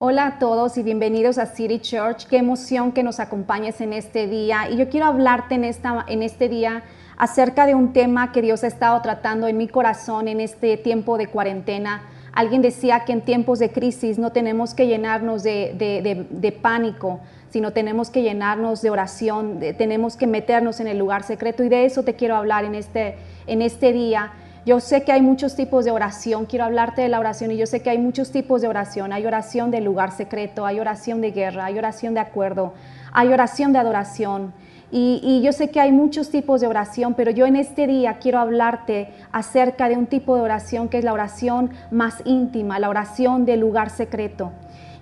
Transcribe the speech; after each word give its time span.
Hola 0.00 0.26
a 0.26 0.38
todos 0.38 0.78
y 0.78 0.84
bienvenidos 0.84 1.38
a 1.38 1.46
City 1.46 1.80
Church. 1.80 2.28
Qué 2.28 2.36
emoción 2.36 2.92
que 2.92 3.02
nos 3.02 3.18
acompañes 3.18 3.80
en 3.80 3.92
este 3.92 4.28
día. 4.28 4.70
Y 4.70 4.76
yo 4.76 4.88
quiero 4.88 5.06
hablarte 5.06 5.56
en, 5.56 5.64
esta, 5.64 6.04
en 6.06 6.22
este 6.22 6.48
día 6.48 6.84
acerca 7.16 7.66
de 7.66 7.74
un 7.74 7.92
tema 7.92 8.30
que 8.30 8.40
Dios 8.40 8.62
ha 8.62 8.68
estado 8.68 9.02
tratando 9.02 9.48
en 9.48 9.56
mi 9.56 9.66
corazón 9.66 10.28
en 10.28 10.38
este 10.38 10.76
tiempo 10.76 11.18
de 11.18 11.26
cuarentena. 11.26 12.02
Alguien 12.32 12.62
decía 12.62 13.04
que 13.04 13.12
en 13.12 13.22
tiempos 13.22 13.58
de 13.58 13.72
crisis 13.72 14.20
no 14.20 14.30
tenemos 14.30 14.72
que 14.72 14.86
llenarnos 14.86 15.42
de, 15.42 15.74
de, 15.76 16.28
de, 16.30 16.52
pánico, 16.52 17.18
sino 17.50 17.72
tenemos 17.72 18.08
que 18.10 18.22
llenarnos 18.22 18.82
de 18.82 18.90
oración, 18.90 19.58
tenemos 19.78 20.16
que 20.16 20.28
meternos 20.28 20.78
en 20.78 20.86
el 20.86 20.96
lugar 20.96 21.24
secreto. 21.24 21.64
Y 21.64 21.68
de 21.68 21.86
eso 21.86 22.04
te 22.04 22.14
quiero 22.14 22.36
hablar 22.36 22.64
en 22.64 22.76
este, 22.76 23.16
en 23.48 23.62
este 23.62 23.92
día. 23.92 24.30
Yo 24.68 24.80
sé 24.80 25.02
que 25.02 25.12
hay 25.12 25.22
muchos 25.22 25.56
tipos 25.56 25.86
de 25.86 25.90
oración, 25.92 26.44
quiero 26.44 26.66
hablarte 26.66 27.00
de 27.00 27.08
la 27.08 27.18
oración 27.18 27.50
y 27.50 27.56
yo 27.56 27.64
sé 27.64 27.80
que 27.80 27.88
hay 27.88 27.96
muchos 27.96 28.30
tipos 28.32 28.60
de 28.60 28.68
oración. 28.68 29.14
Hay 29.14 29.24
oración 29.24 29.70
del 29.70 29.84
lugar 29.84 30.12
secreto, 30.12 30.66
hay 30.66 30.78
oración 30.78 31.22
de 31.22 31.30
guerra, 31.30 31.64
hay 31.64 31.78
oración 31.78 32.12
de 32.12 32.20
acuerdo, 32.20 32.74
hay 33.10 33.28
oración 33.28 33.72
de 33.72 33.78
adoración. 33.78 34.52
Y, 34.90 35.40
yo 35.42 35.52
sé 35.52 35.70
que 35.70 35.80
hay 35.80 35.90
muchos 35.90 36.28
tipos 36.28 36.60
de 36.60 36.66
oración, 36.66 37.14
pero 37.14 37.30
yo 37.30 37.46
en 37.46 37.56
este 37.56 37.86
día 37.86 38.18
quiero 38.18 38.40
hablarte 38.40 39.08
acerca 39.32 39.88
de 39.88 39.96
un 39.96 40.04
tipo 40.04 40.36
de 40.36 40.42
oración 40.42 40.90
que 40.90 40.98
es 40.98 41.04
la 41.04 41.14
oración 41.14 41.70
más 41.90 42.20
íntima, 42.26 42.78
la 42.78 42.90
oración 42.90 43.46
del 43.46 43.60
lugar 43.60 43.88
secreto. 43.88 44.52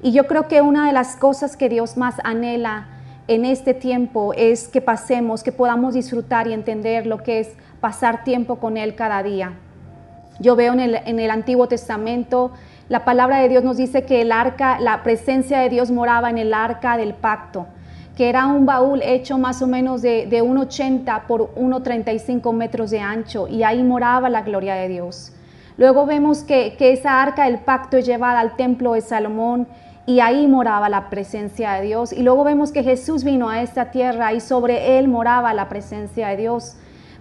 Y 0.01 0.13
yo 0.13 0.29
creo 0.29 0.47
que 0.47 0.61
una 0.61 0.87
de 0.87 0.93
las 0.93 1.17
cosas 1.17 1.57
que 1.57 1.69
Dios 1.69 1.97
más 1.97 2.15
anhela 2.23 2.87
en 3.27 3.45
este 3.45 3.75
tiempo 3.75 4.33
es 4.35 4.69
que 4.69 4.81
pasemos, 4.81 5.43
que 5.43 5.51
podamos 5.51 5.95
disfrutar 5.95 6.47
y 6.47 6.53
entender 6.53 7.07
lo 7.09 7.25
que 7.25 7.41
es 7.41 7.57
pasar 7.81 8.25
tiempo 8.25 8.57
con 8.57 8.77
Él 8.77 8.95
cada 8.95 9.23
día. 9.23 9.53
Yo 10.39 10.57
veo 10.57 10.75
en 10.75 10.81
el, 10.81 11.31
Antiguo 11.31 11.67
Testamento, 11.67 12.53
la 12.89 13.05
palabra 13.05 13.39
de 13.39 13.49
Dios 13.49 13.65
nos 13.65 13.77
dice 13.77 14.05
que 14.05 14.21
el 14.21 14.33
arca, 14.33 14.79
la 14.81 15.03
presencia 15.03 15.61
de 15.61 15.71
Dios 15.71 15.91
moraba 15.91 16.29
en 16.29 16.39
el 16.39 16.53
arca 16.53 16.97
del 16.97 17.15
pacto, 17.15 17.67
que 18.17 18.29
era 18.29 18.47
un 18.47 18.67
baúl 18.67 19.01
hecho 19.03 19.39
más 19.39 19.63
o 19.63 19.67
menos 19.67 20.03
de, 20.03 20.27
de 20.27 20.43
1,80 20.43 21.27
por 21.27 21.55
1,35 21.55 22.53
metros 22.53 22.91
de 22.91 23.01
ancho, 23.01 23.49
y 23.49 23.63
ahí 23.63 23.83
moraba 23.83 24.29
la 24.29 24.43
gloria 24.43 24.75
de 24.75 24.89
Dios. 24.89 25.33
Luego 25.79 26.07
vemos 26.07 26.43
que, 26.43 26.75
que 26.79 26.93
esa 26.93 27.23
arca 27.23 27.45
del 27.45 27.59
pacto 27.59 27.97
es 27.97 28.07
llevada 28.07 28.41
al 28.41 28.57
templo 28.57 28.93
de 28.93 29.03
Salomón 29.03 29.67
y 30.07 30.21
ahí 30.21 30.47
moraba 30.47 30.89
la 30.89 31.11
presencia 31.11 31.73
de 31.73 31.83
Dios. 31.83 32.13
Y 32.13 32.23
luego 32.23 32.45
vemos 32.45 32.73
que 32.73 32.83
Jesús 32.83 33.25
vino 33.25 33.51
a 33.51 33.61
esta 33.61 33.91
tierra 33.91 34.33
y 34.33 34.41
sobre 34.41 34.99
él 34.99 35.09
moraba 35.09 35.53
la 35.53 35.69
presencia 35.69 36.29
de 36.29 36.37
Dios. 36.37 36.77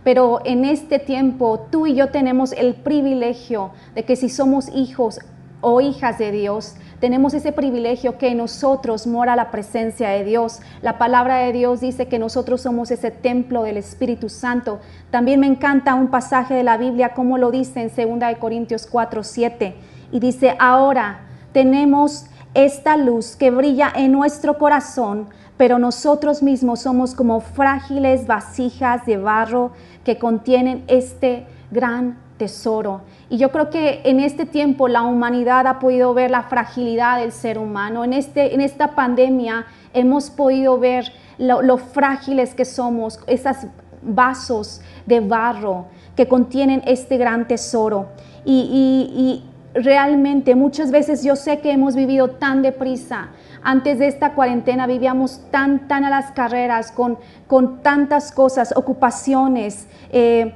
Pero 0.05 0.39
en 0.45 0.63
este 0.65 0.99
tiempo 0.99 1.67
tú 1.71 1.87
y 1.87 1.95
yo 1.95 2.09
tenemos 2.09 2.53
el 2.53 2.75
privilegio 2.75 3.71
de 3.95 4.05
que 4.05 4.15
si 4.15 4.29
somos 4.29 4.69
hijos 4.69 5.19
o 5.61 5.81
hijas 5.81 6.19
de 6.19 6.31
Dios, 6.31 6.75
tenemos 6.99 7.33
ese 7.33 7.51
privilegio 7.51 8.19
que 8.19 8.29
en 8.29 8.37
nosotros 8.37 9.07
mora 9.07 9.35
la 9.35 9.49
presencia 9.49 10.09
de 10.09 10.23
Dios. 10.23 10.59
La 10.83 10.99
palabra 10.99 11.37
de 11.37 11.51
Dios 11.51 11.81
dice 11.81 12.07
que 12.07 12.19
nosotros 12.19 12.61
somos 12.61 12.91
ese 12.91 13.09
templo 13.09 13.63
del 13.63 13.77
Espíritu 13.77 14.29
Santo. 14.29 14.79
También 15.09 15.39
me 15.39 15.47
encanta 15.47 15.95
un 15.95 16.09
pasaje 16.09 16.53
de 16.53 16.63
la 16.63 16.77
Biblia, 16.77 17.15
como 17.15 17.39
lo 17.39 17.49
dice 17.49 17.81
en 17.81 18.19
2 18.19 18.37
Corintios 18.39 18.85
4, 18.85 19.23
7. 19.23 19.75
Y 20.11 20.19
dice, 20.19 20.55
ahora 20.59 21.21
tenemos 21.51 22.27
esta 22.53 22.95
luz 22.95 23.35
que 23.35 23.49
brilla 23.49 23.91
en 23.93 24.11
nuestro 24.11 24.59
corazón, 24.59 25.29
pero 25.57 25.79
nosotros 25.79 26.43
mismos 26.43 26.81
somos 26.81 27.15
como 27.15 27.39
frágiles 27.39 28.27
vasijas 28.27 29.05
de 29.05 29.17
barro 29.17 29.71
que 30.05 30.17
contienen 30.17 30.85
este 30.87 31.45
gran 31.71 32.17
tesoro. 32.37 33.01
Y 33.29 33.37
yo 33.37 33.51
creo 33.51 33.69
que 33.69 34.01
en 34.05 34.19
este 34.19 34.45
tiempo 34.45 34.87
la 34.87 35.01
humanidad 35.01 35.67
ha 35.67 35.79
podido 35.79 36.13
ver 36.13 36.31
la 36.31 36.43
fragilidad 36.43 37.19
del 37.19 37.31
ser 37.31 37.57
humano. 37.57 38.03
En, 38.03 38.13
este, 38.13 38.53
en 38.53 38.61
esta 38.61 38.95
pandemia 38.95 39.65
hemos 39.93 40.29
podido 40.29 40.79
ver 40.79 41.11
lo, 41.37 41.77
frágiles 41.77 42.53
que 42.53 42.65
somos, 42.65 43.19
esos 43.27 43.57
vasos 44.01 44.81
de 45.05 45.19
barro 45.19 45.87
que 46.15 46.27
contienen 46.27 46.81
este 46.85 47.17
gran 47.17 47.47
tesoro. 47.47 48.07
Y, 48.45 49.43
y 49.73 49.79
realmente 49.79 50.55
muchas 50.55 50.91
veces 50.91 51.23
yo 51.23 51.35
sé 51.35 51.59
que 51.59 51.71
hemos 51.71 51.95
vivido 51.95 52.29
tan 52.29 52.61
deprisa, 52.61 53.29
antes 53.65 53.97
de 53.97 54.07
esta 54.07 54.33
cuarentena 54.33 54.85
vivíamos 54.85 55.41
tan, 55.49 55.87
tan 55.87 56.05
a 56.05 56.09
las 56.11 56.31
carreras, 56.31 56.91
con, 56.91 57.17
con 57.47 57.81
tantas 57.81 58.31
cosas, 58.31 58.73
ocupaciones, 58.77 59.87
eh, 60.11 60.53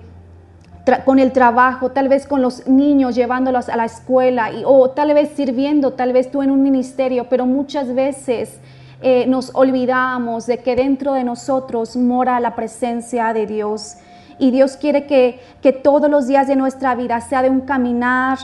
con 1.05 1.17
el 1.17 1.31
trabajo, 1.31 1.89
tal 1.89 2.07
vez 2.07 2.27
con 2.27 2.41
los 2.43 2.67
niños 2.67 3.15
llevándolos 3.15 3.67
a 3.67 3.75
la 3.75 3.85
escuela, 3.85 4.51
y, 4.51 4.61
o 4.63 4.91
tal 4.91 5.13
vez 5.15 5.31
sirviendo, 5.35 5.93
tal 5.93 6.13
vez 6.13 6.29
tú 6.29 6.43
en 6.43 6.51
un 6.51 6.61
ministerio, 6.61 7.27
pero 7.29 7.47
muchas 7.47 7.95
veces 7.95 8.59
eh, 9.01 9.25
nos 9.27 9.55
olvidamos 9.55 10.45
de 10.45 10.59
que 10.59 10.75
dentro 10.75 11.13
de 11.13 11.23
nosotros 11.23 11.95
mora 11.95 12.39
la 12.39 12.55
presencia 12.55 13.33
de 13.33 13.47
Dios. 13.47 13.97
Y 14.37 14.51
Dios 14.51 14.77
quiere 14.77 15.07
que, 15.07 15.39
que 15.61 15.73
todos 15.73 16.09
los 16.11 16.27
días 16.27 16.47
de 16.47 16.55
nuestra 16.55 16.93
vida 16.93 17.19
sea 17.21 17.41
de 17.41 17.49
un 17.49 17.61
caminar, 17.61 18.37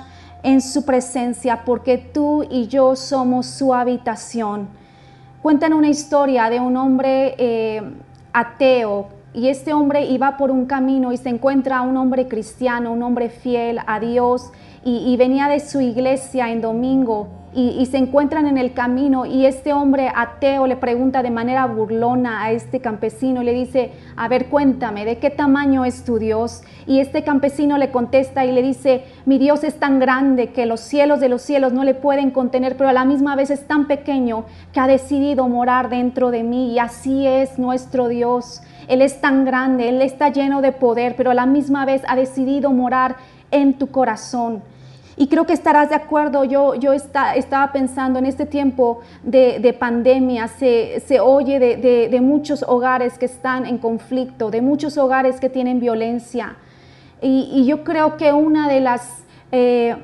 en 0.45 0.61
su 0.61 0.85
presencia 0.85 1.63
porque 1.65 1.97
tú 1.97 2.45
y 2.47 2.67
yo 2.67 2.95
somos 2.95 3.47
su 3.47 3.73
habitación. 3.73 4.69
Cuentan 5.41 5.73
una 5.73 5.89
historia 5.89 6.51
de 6.51 6.59
un 6.59 6.77
hombre 6.77 7.33
eh, 7.39 7.81
ateo 8.31 9.07
y 9.33 9.47
este 9.49 9.73
hombre 9.73 10.05
iba 10.05 10.37
por 10.37 10.51
un 10.51 10.67
camino 10.67 11.11
y 11.11 11.17
se 11.17 11.29
encuentra 11.29 11.81
un 11.81 11.97
hombre 11.97 12.27
cristiano, 12.27 12.93
un 12.93 13.01
hombre 13.01 13.29
fiel 13.29 13.79
a 13.87 13.99
Dios 13.99 14.51
y, 14.83 15.17
venía 15.17 15.47
de 15.47 15.59
su 15.59 15.81
iglesia 15.81 16.51
en 16.51 16.61
domingo 16.61 17.27
y, 17.55 17.85
se 17.85 17.97
encuentran 17.97 18.47
en 18.47 18.57
el 18.57 18.73
camino 18.73 19.25
y 19.25 19.45
este 19.45 19.71
hombre 19.71 20.11
ateo 20.13 20.67
le 20.67 20.75
pregunta 20.75 21.23
de 21.23 21.31
manera 21.31 21.65
burlona 21.65 22.43
a 22.43 22.51
este 22.51 22.81
campesino 22.81 23.43
le 23.43 23.53
dice, 23.53 23.93
a 24.17 24.27
ver, 24.27 24.47
cuéntame, 24.47 25.05
¿de 25.05 25.19
qué 25.19 25.29
tamaño 25.29 25.85
es 25.85 26.03
tu 26.03 26.19
Dios? 26.19 26.63
Y 26.85 26.99
este 26.99 27.23
campesino 27.23 27.77
le 27.77 27.91
contesta 27.91 28.45
y 28.45 28.51
le 28.51 28.61
dice, 28.61 29.05
mi 29.25 29.37
Dios 29.37 29.63
es 29.63 29.79
tan 29.79 29.99
grande 29.99 30.51
que 30.51 30.65
los 30.65 30.81
cielos 30.81 31.21
de 31.21 31.29
los 31.29 31.41
cielos 31.41 31.71
no 31.71 31.85
le 31.85 31.93
pueden 31.93 32.31
contener, 32.31 32.75
pero 32.75 32.89
a 32.89 32.93
la 32.93 33.05
misma 33.05 33.37
vez 33.37 33.49
es 33.49 33.65
tan 33.65 33.87
pequeño 33.87 34.43
que 34.73 34.81
ha 34.81 34.87
decidido 34.87 35.47
morar 35.47 35.87
dentro 35.87 36.31
de 36.31 36.43
mí 36.43 36.73
y 36.73 36.79
así 36.79 37.25
es 37.25 37.57
nuestro 37.57 38.09
Dios. 38.09 38.61
Él 38.89 39.01
es 39.01 39.21
tan 39.21 39.45
grande, 39.45 39.87
Él 39.87 40.01
está 40.01 40.27
lleno 40.29 40.61
de 40.61 40.73
poder, 40.73 41.15
pero 41.15 41.31
a 41.31 41.33
la 41.33 41.45
misma 41.45 41.85
vez 41.85 42.01
ha 42.07 42.17
decidido 42.17 42.71
morar 42.71 43.15
en 43.51 43.75
tu 43.75 43.87
corazón. 43.87 44.61
Y 45.17 45.27
creo 45.27 45.45
que 45.45 45.53
estarás 45.53 45.89
de 45.89 45.95
acuerdo, 45.95 46.43
yo, 46.43 46.75
yo 46.75 46.91
estaba 46.91 47.71
pensando 47.71 48.19
en 48.19 48.25
este 48.25 48.45
tiempo 48.45 48.99
de, 49.23 49.75
pandemia, 49.79 50.49
se, 50.49 51.19
oye 51.21 51.59
de, 51.59 52.21
muchos 52.21 52.63
hogares 52.67 53.17
que 53.17 53.25
están 53.25 53.65
en 53.65 53.77
conflicto, 53.77 54.51
de 54.51 54.61
muchos 54.61 54.97
hogares 54.97 55.39
que 55.39 55.49
tienen 55.49 55.79
violencia. 55.79 56.57
Y, 57.21 57.65
yo 57.65 57.85
creo 57.85 58.17
que 58.17 58.33
una 58.33 58.67
de 58.67 58.81
las, 58.81 59.23
eh, 59.53 59.95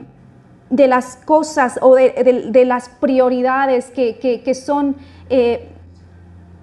de 0.69 0.87
las 0.87 1.17
cosas 1.17 1.77
o 1.81 1.95
de, 1.95 2.63
las 2.65 2.87
prioridades 2.87 3.91
que, 3.91 4.53
son, 4.55 4.95
eh, 5.29 5.67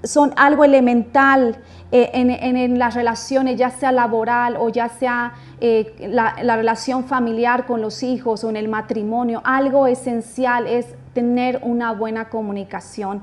son 0.03 0.33
algo 0.37 0.65
elemental 0.65 1.59
eh, 1.91 2.11
en, 2.13 2.79
las 2.79 2.95
relaciones, 2.95 3.59
ya 3.59 3.71
sea 3.71 3.93
laboral 3.93 4.57
o 4.59 4.69
ya 4.69 4.89
sea 4.89 5.33
eh, 5.61 5.95
la, 6.09 6.35
relación 6.57 7.05
familiar 7.05 7.67
con 7.67 7.81
los 7.81 8.03
hijos 8.03 8.45
o 8.45 8.51
en 8.51 8.57
el 8.57 8.69
matrimonio, 8.69 9.41
algo 9.45 9.87
esencial 9.87 10.67
es 10.67 10.95
tener 11.15 11.61
una 11.63 11.93
buena 11.93 12.29
comunicación. 12.29 13.23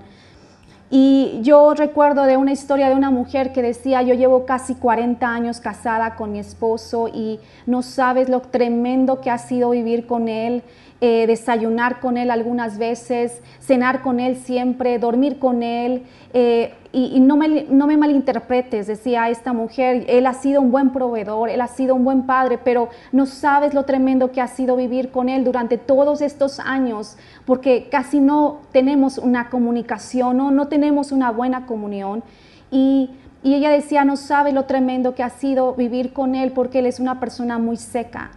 Y 0.90 1.40
yo 1.42 1.74
recuerdo 1.74 2.24
de 2.24 2.38
una 2.38 2.52
historia 2.52 2.90
de 2.90 2.96
una 2.96 3.10
mujer 3.10 3.54
que 3.54 3.62
decía, 3.62 4.02
yo 4.02 4.14
llevo 4.14 4.46
casi 4.46 4.76
40 4.76 5.28
años 5.28 5.60
casada 5.60 6.16
con 6.16 6.32
mi 6.32 6.40
esposo 6.40 7.08
y 7.08 7.40
no 7.66 7.82
sabes 7.82 8.30
lo 8.30 8.42
tremendo 8.42 9.20
que 9.20 9.32
ha 9.32 9.38
sido 9.38 9.72
vivir 9.72 10.06
con 10.06 10.28
él. 10.28 10.64
Eh, 11.02 11.28
desayunar 11.28 12.00
con 12.00 12.16
él 12.16 12.32
algunas 12.32 12.78
veces, 12.78 13.42
cenar 13.60 14.02
con 14.02 14.22
él 14.22 14.38
siempre, 14.38 14.98
dormir 14.98 15.40
con 15.40 15.62
él. 15.62 16.04
Eh, 16.32 16.74
y, 16.94 17.20
no, 17.20 17.36
me, 17.36 17.66
no, 17.70 17.86
me, 17.86 17.98
malinterpretes, 17.98 18.88
decía 18.88 19.30
esta 19.30 19.52
mujer, 19.52 20.06
él 20.08 20.26
ha 20.26 20.34
sido 20.34 20.62
un 20.62 20.72
buen 20.72 20.92
proveedor, 20.92 21.50
él 21.50 21.60
ha 21.60 21.68
sido 21.68 21.96
un 21.96 22.06
buen 22.06 22.26
padre, 22.26 22.58
pero 22.64 22.88
no 23.12 23.26
sabes 23.26 23.74
lo 23.74 23.84
tremendo 23.84 24.32
que 24.32 24.40
ha 24.40 24.48
sido 24.48 24.78
vivir 24.78 25.12
con 25.12 25.28
él 25.28 25.44
durante 25.44 25.78
todos 25.78 26.22
estos 26.22 26.62
años, 26.62 27.18
porque 27.46 27.90
casi 27.92 28.22
no 28.22 28.62
tenemos 28.72 29.18
una 29.18 29.50
comunicación, 29.50 30.38
no, 30.38 30.50
no 30.52 30.70
tenemos 30.70 31.12
una 31.12 31.30
buena 31.30 31.66
comunión. 31.66 32.24
Y, 32.72 33.10
y 33.44 33.56
ella 33.56 33.70
decía, 33.70 34.06
no 34.06 34.16
sabes 34.16 34.54
lo 34.54 34.64
tremendo 34.64 35.14
que 35.14 35.24
ha 35.24 35.30
sido 35.30 35.74
vivir 35.74 36.14
con 36.14 36.36
él, 36.36 36.54
porque 36.54 36.80
él 36.80 36.86
es 36.86 37.02
una 37.02 37.20
persona 37.20 37.60
muy 37.60 37.76
seca, 37.76 38.32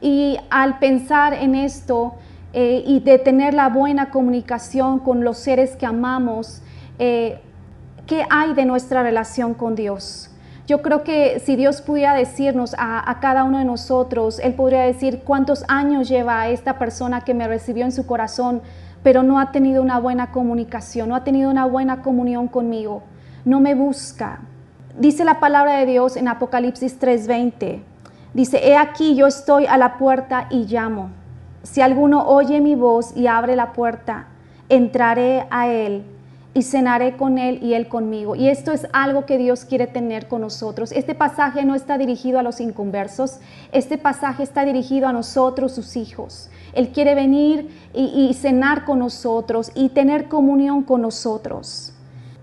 y 0.00 0.38
al 0.50 0.78
pensar 0.78 1.34
en 1.34 1.54
esto 1.54 2.14
eh, 2.52 2.82
y 2.86 3.00
de 3.00 3.18
tener 3.18 3.54
la 3.54 3.68
buena 3.68 4.10
comunicación 4.10 4.98
con 4.98 5.24
los 5.24 5.38
seres 5.38 5.76
que 5.76 5.86
amamos, 5.86 6.62
eh, 6.98 7.40
¿qué 8.06 8.24
hay 8.30 8.54
de 8.54 8.64
nuestra 8.64 9.02
relación 9.02 9.54
con 9.54 9.74
Dios? 9.74 10.30
Yo 10.66 10.82
creo 10.82 11.02
que 11.02 11.40
si 11.40 11.56
Dios 11.56 11.80
pudiera 11.80 12.14
decirnos 12.14 12.74
a, 12.76 13.10
a, 13.10 13.20
cada 13.20 13.44
uno 13.44 13.58
de 13.58 13.64
nosotros, 13.64 14.38
Él 14.38 14.54
podría 14.54 14.82
decir 14.82 15.22
cuántos 15.24 15.64
años 15.68 16.08
lleva 16.08 16.48
esta 16.48 16.78
persona 16.78 17.22
que 17.22 17.32
me 17.32 17.48
recibió 17.48 17.84
en 17.84 17.92
su 17.92 18.06
corazón 18.06 18.60
pero 19.02 19.22
no 19.22 19.38
ha 19.38 19.52
tenido 19.52 19.82
una 19.82 19.98
buena 19.98 20.32
comunicación, 20.32 21.08
no 21.08 21.16
ha 21.16 21.24
tenido 21.24 21.50
una 21.50 21.66
buena 21.66 22.02
comunión 22.02 22.48
conmigo, 22.48 23.02
no 23.44 23.60
me 23.60 23.74
busca. 23.74 24.40
Dice 24.98 25.24
la 25.24 25.40
palabra 25.40 25.78
de 25.78 25.86
Dios 25.86 26.16
en 26.16 26.28
Apocalipsis 26.28 26.98
3:20. 26.98 27.82
Dice, 28.38 28.68
he 28.68 28.76
aquí 28.76 29.16
yo 29.16 29.26
estoy 29.26 29.66
a 29.66 29.76
la 29.76 29.98
puerta 29.98 30.46
y 30.48 30.66
llamo. 30.66 31.10
Si 31.64 31.80
alguno 31.80 32.24
oye 32.28 32.60
mi 32.60 32.76
voz 32.76 33.10
y 33.16 33.26
abre 33.26 33.56
la 33.56 33.72
puerta, 33.72 34.28
entraré 34.68 35.48
a 35.50 35.66
él 35.66 36.04
y 36.54 36.62
cenaré 36.62 37.16
con 37.16 37.38
él 37.38 37.58
y 37.60 37.74
él 37.74 37.88
conmigo. 37.88 38.36
Y 38.36 38.48
esto 38.48 38.70
es 38.70 38.86
algo 38.92 39.26
que 39.26 39.38
Dios 39.38 39.64
quiere 39.64 39.88
tener 39.88 40.28
con 40.28 40.42
nosotros. 40.42 40.92
Este 40.92 41.16
pasaje 41.16 41.64
no 41.64 41.74
está 41.74 41.98
dirigido 41.98 42.38
a 42.38 42.44
los 42.44 42.60
inconversos, 42.60 43.40
este 43.72 43.98
pasaje 43.98 44.44
está 44.44 44.64
dirigido 44.64 45.08
a 45.08 45.12
nosotros, 45.12 45.72
sus 45.72 45.96
hijos. 45.96 46.48
Él 46.74 46.90
quiere 46.90 47.16
venir 47.16 47.68
y, 47.92 48.32
cenar 48.34 48.84
con 48.84 49.00
nosotros 49.00 49.72
y 49.74 49.88
tener 49.88 50.28
comunión 50.28 50.84
con 50.84 51.02
nosotros. 51.02 51.92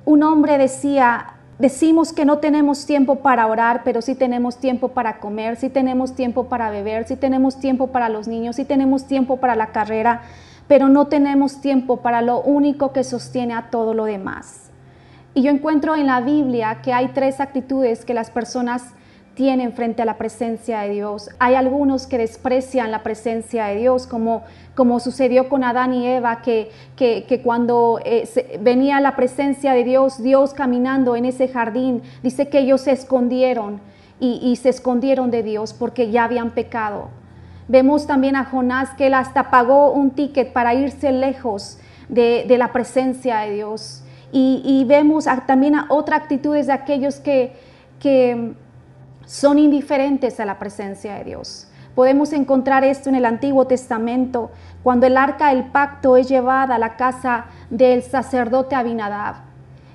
Un 0.04 0.24
hombre 0.24 0.58
decía, 0.58 1.35
Decimos 1.58 2.12
que 2.12 2.26
no 2.26 2.40
tenemos 2.40 2.86
tiempo 2.86 3.18
para 3.18 3.48
orar, 3.48 3.84
pero 3.86 4.02
sí 4.02 4.14
tenemos 4.14 4.58
tiempo 4.58 4.90
para 4.90 5.20
comer, 5.20 5.56
sí 5.56 5.70
tenemos 5.70 6.14
tiempo 6.14 6.50
para 6.50 6.70
beber, 6.70 7.08
sí 7.08 7.16
tenemos 7.16 7.60
tiempo 7.60 7.88
para 7.88 8.10
los 8.10 8.28
niños, 8.28 8.58
sí 8.58 8.66
tenemos 8.66 9.08
tiempo 9.08 9.38
para 9.38 9.56
la 9.56 9.68
carrera, 9.68 10.24
pero 10.68 10.90
no 10.90 11.08
tenemos 11.08 11.62
tiempo 11.62 11.98
para 11.98 12.22
lo 12.22 12.42
único 12.42 12.92
que 12.92 13.06
sostiene 13.06 13.54
a 13.54 13.70
todo 13.70 13.94
lo 13.94 14.04
demás. 14.04 14.70
Y 15.34 15.44
yo 15.44 15.52
encuentro 15.52 15.96
en 15.96 16.08
la 16.08 16.20
Biblia 16.20 16.82
que 16.82 16.92
hay 16.92 17.10
tres 17.10 17.40
actitudes 17.40 18.04
que 18.04 18.14
las 18.14 18.32
personas 18.32 18.94
tienen 19.36 19.74
frente 19.74 20.02
a 20.02 20.06
la 20.06 20.18
presencia 20.18 20.82
de 20.82 20.92
Dios. 20.92 21.30
Hay 21.40 21.56
algunos 21.56 22.08
que 22.08 22.18
desprecian 22.18 22.90
la 22.90 23.04
presencia 23.04 23.66
de 23.66 23.76
Dios, 23.76 24.08
como, 24.08 24.44
como 24.76 25.00
sucedió 25.02 25.50
con 25.50 25.64
Adán 25.64 25.94
y 25.94 26.08
Eva, 26.08 26.42
que, 26.42 26.72
que, 26.96 27.42
cuando 27.44 28.00
eh, 28.04 28.58
venía 28.62 29.02
la 29.02 29.16
presencia 29.18 29.74
de 29.74 29.84
Dios, 29.84 30.24
Dios 30.24 30.54
caminando 30.54 31.18
en 31.18 31.26
ese 31.26 31.50
jardín, 31.50 32.02
dice 32.24 32.48
que 32.48 32.60
ellos 32.60 32.82
se 32.82 32.92
escondieron 32.92 33.82
y, 34.18 34.56
se 34.56 34.70
escondieron 34.70 35.30
de 35.30 35.44
Dios 35.44 35.74
porque 35.74 36.10
ya 36.10 36.24
habían 36.24 36.52
pecado. 36.52 37.10
Vemos 37.68 38.08
también 38.08 38.38
a 38.38 38.46
Jonás 38.46 38.92
que 38.92 39.08
él 39.08 39.14
hasta 39.14 39.52
pagó 39.52 39.92
un 39.92 40.12
ticket 40.12 40.54
para 40.54 40.74
irse 40.74 41.12
lejos 41.12 41.78
de, 42.08 42.46
la 42.58 42.72
presencia 42.72 43.40
de 43.40 43.56
Dios. 43.56 44.02
Y, 44.32 44.86
vemos 44.88 45.26
también 45.46 45.76
a 45.76 45.88
otra 45.90 46.16
actitudes 46.16 46.68
de 46.68 46.74
aquellos 46.74 47.18
que, 47.18 47.54
que 48.00 48.56
son 49.26 49.60
indiferentes 49.60 50.40
a 50.40 50.46
la 50.46 50.60
presencia 50.60 51.16
de 51.16 51.24
Dios. 51.24 51.68
Podemos 51.96 52.34
encontrar 52.34 52.84
esto 52.84 53.10
en 53.10 53.16
el 53.16 53.26
Antiguo 53.26 53.66
Testamento, 53.68 54.52
cuando 54.84 55.08
el 55.08 55.18
arca 55.18 55.50
del 55.50 55.64
pacto 55.66 56.18
es 56.18 56.28
llevada 56.28 56.76
a 56.76 56.80
la 56.80 56.98
casa 56.98 57.46
del 57.70 58.04
sacerdote 58.04 58.76
Abinadab. 58.76 59.36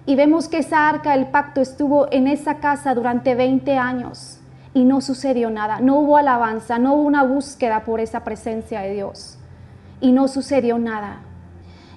Y 0.07 0.17
vemos 0.17 0.49
que 0.49 0.59
esa 0.59 0.89
arca 0.89 1.13
del 1.13 1.27
pacto 1.27 1.61
estuvo 1.61 2.11
en 2.11 2.27
esa 2.27 2.57
casa 2.57 2.95
durante 2.95 3.35
20 3.35 3.77
años 3.77 4.41
y 4.73 4.85
no 4.85 5.01
sucedió 5.01 5.51
nada. 5.51 5.81
No 5.81 5.97
hubo 5.99 6.17
alabanza, 6.17 6.79
no 6.79 6.95
hubo 6.95 7.03
una 7.03 7.23
búsqueda 7.23 7.85
por 7.85 8.01
esa 8.01 8.25
presencia 8.25 8.81
de 8.81 8.95
Dios 8.95 9.37
y 10.01 10.13
no 10.13 10.27
sucedió 10.27 10.79
nada. 10.79 11.21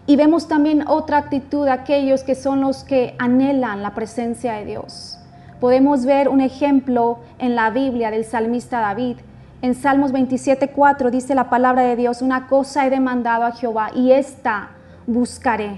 Y 0.06 0.18
vemos 0.18 0.50
también 0.50 0.84
otra 0.88 1.18
actitud 1.18 1.66
de 1.66 1.72
aquellos 1.72 2.24
que 2.24 2.36
son 2.36 2.60
los 2.60 2.84
que 2.84 3.16
anhelan 3.20 3.82
la 3.82 3.96
presencia 3.96 4.54
de 4.54 4.66
Dios. 4.66 5.18
Podemos 5.64 6.06
ver 6.06 6.28
un 6.28 6.42
ejemplo 6.42 7.20
en 7.40 7.56
la 7.56 7.70
Biblia 7.70 8.12
del 8.12 8.26
salmista 8.26 8.82
David. 8.82 9.20
En 9.62 9.76
Salmos 9.76 10.12
27:4 10.12 11.10
dice 11.10 11.36
la 11.36 11.50
palabra 11.50 11.84
de 11.84 11.96
Dios, 11.96 12.22
una 12.22 12.48
cosa 12.48 12.86
he 12.86 12.90
demandado 12.90 13.46
a 13.46 13.54
Jehová 13.54 13.90
y 13.96 14.12
esta 14.12 14.72
buscaré, 15.08 15.78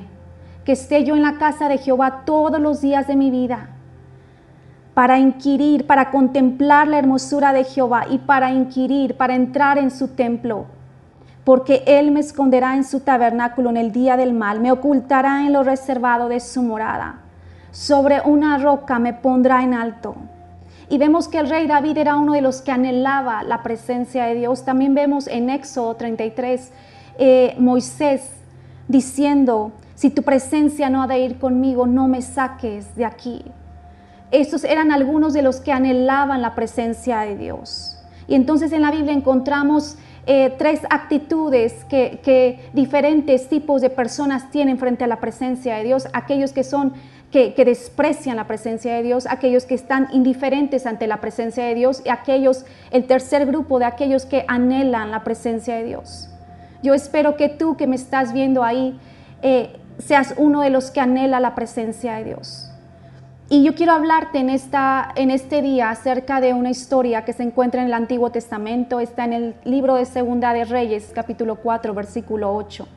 que 0.64 0.72
esté 0.72 1.04
yo 1.04 1.16
en 1.16 1.22
la 1.22 1.38
casa 1.38 1.70
de 1.70 1.78
Jehová 1.78 2.24
todos 2.26 2.60
los 2.60 2.82
días 2.82 3.06
de 3.06 3.16
mi 3.16 3.30
vida 3.30 3.70
para 4.96 5.20
inquirir, 5.20 5.86
para 5.86 6.10
contemplar 6.10 6.88
la 6.88 6.98
hermosura 6.98 7.54
de 7.54 7.64
Jehová 7.64 8.08
y 8.10 8.18
para 8.18 8.50
inquirir, 8.50 9.16
para 9.18 9.36
entrar 9.36 9.78
en 9.78 9.92
su 9.92 10.08
templo. 10.08 10.66
Porque 11.44 11.84
Él 11.86 12.10
me 12.10 12.22
esconderá 12.22 12.76
en 12.76 12.86
su 12.86 13.02
tabernáculo 13.02 13.70
en 13.70 13.78
el 13.78 13.92
día 13.92 14.18
del 14.18 14.34
mal, 14.34 14.62
me 14.62 14.72
ocultará 14.72 15.46
en 15.46 15.54
lo 15.54 15.62
reservado 15.62 16.28
de 16.28 16.40
su 16.40 16.64
morada. 16.64 17.25
Sobre 17.75 18.22
una 18.22 18.57
roca 18.57 19.00
me 19.00 19.12
pondrá 19.12 19.62
en 19.62 19.74
alto. 19.74 20.16
Y 20.88 20.98
vemos 20.98 21.27
que 21.27 21.39
el 21.39 21.50
rey 21.50 21.68
David 21.68 21.98
era 21.98 22.16
uno 22.16 22.31
de 22.31 22.39
los 22.39 22.62
que 22.62 22.72
anhelaba 22.72 23.44
la 23.44 23.63
presencia 23.63 24.27
de 24.27 24.36
Dios. 24.36 24.63
También 24.63 24.95
vemos 24.95 25.27
en 25.27 25.50
Éxodo 25.50 25.95
33 25.95 26.72
eh, 27.18 27.54
Moisés 27.60 28.30
diciendo, 28.88 29.74
si 29.94 30.10
tu 30.10 30.24
presencia 30.24 30.89
no 30.89 31.04
ha 31.04 31.07
de 31.07 31.19
ir 31.19 31.38
conmigo, 31.38 31.86
no 31.86 32.07
me 32.07 32.22
saques 32.22 32.95
de 32.95 33.04
aquí. 33.04 33.44
Estos 34.31 34.63
eran 34.63 34.94
algunos 34.94 35.33
de 35.33 35.42
los 35.42 35.60
que 35.60 35.74
anhelaban 35.74 36.42
la 36.42 36.56
presencia 36.56 37.19
de 37.19 37.36
Dios. 37.36 38.01
Y 38.30 38.36
entonces 38.36 38.72
en 38.72 38.83
la 38.83 38.92
Biblia 38.92 39.12
encontramos 39.13 39.98
eh, 40.27 40.56
tres 40.57 40.81
actitudes 40.89 41.86
que, 41.86 42.60
diferentes 42.74 43.48
tipos 43.48 43.81
de 43.81 43.92
personas 43.92 44.50
tienen 44.50 44.80
frente 44.80 45.04
a 45.04 45.07
la 45.07 45.19
presencia 45.19 45.75
de 45.75 45.83
Dios. 45.83 46.07
Aquellos 46.13 46.51
que 46.51 46.63
son 46.63 46.94
que, 47.36 47.66
desprecian 47.66 48.38
la 48.38 48.48
presencia 48.48 48.94
de 48.96 49.04
Dios, 49.04 49.28
aquellos 49.30 49.66
que 49.66 49.76
están 49.76 50.08
indiferentes 50.14 50.86
ante 50.86 51.06
la 51.06 51.20
presencia 51.20 51.66
de 51.66 51.76
Dios 51.76 52.02
y 52.06 52.10
aquellos, 52.10 52.66
el 52.92 53.08
tercer 53.08 53.46
grupo 53.46 53.78
de 53.78 53.84
aquellos 53.84 54.26
que 54.26 54.46
anhelan 54.48 55.12
la 55.12 55.26
presencia 55.26 55.76
de 55.76 55.84
Dios. 55.84 56.30
Yo 56.82 56.94
espero 56.94 57.36
que 57.36 57.50
tú 57.50 57.76
que 57.76 57.88
me 57.88 57.98
estás 57.98 58.32
viendo 58.32 58.64
ahí 58.64 58.98
eh, 59.42 59.76
seas 59.98 60.34
uno 60.38 60.62
de 60.62 60.70
los 60.70 60.92
que 60.92 61.02
anhela 61.02 61.42
la 61.42 61.56
presencia 61.56 62.16
de 62.16 62.24
Dios. 62.24 62.72
Y 63.50 63.64
yo 63.66 63.76
quiero 63.76 63.92
hablarte 63.92 64.40
en, 64.40 64.50
esta, 64.50 65.12
en 65.16 65.30
este 65.30 65.62
día 65.62 65.90
acerca 65.90 66.40
de 66.40 66.54
una 66.54 66.70
historia 66.70 67.26
que 67.26 67.34
se 67.34 67.44
encuentra 67.44 67.82
en 67.82 67.88
el 67.88 67.94
Antiguo 67.94 68.32
Testamento, 68.32 69.02
está 69.02 69.26
en 69.26 69.34
el 69.34 69.56
libro 69.66 69.96
de 69.96 70.06
Segunda 70.06 70.54
de 70.54 70.64
Reyes, 70.64 71.12
capítulo 71.14 71.58
4, 71.58 71.94
versículo 71.94 72.56
8. 72.56 72.88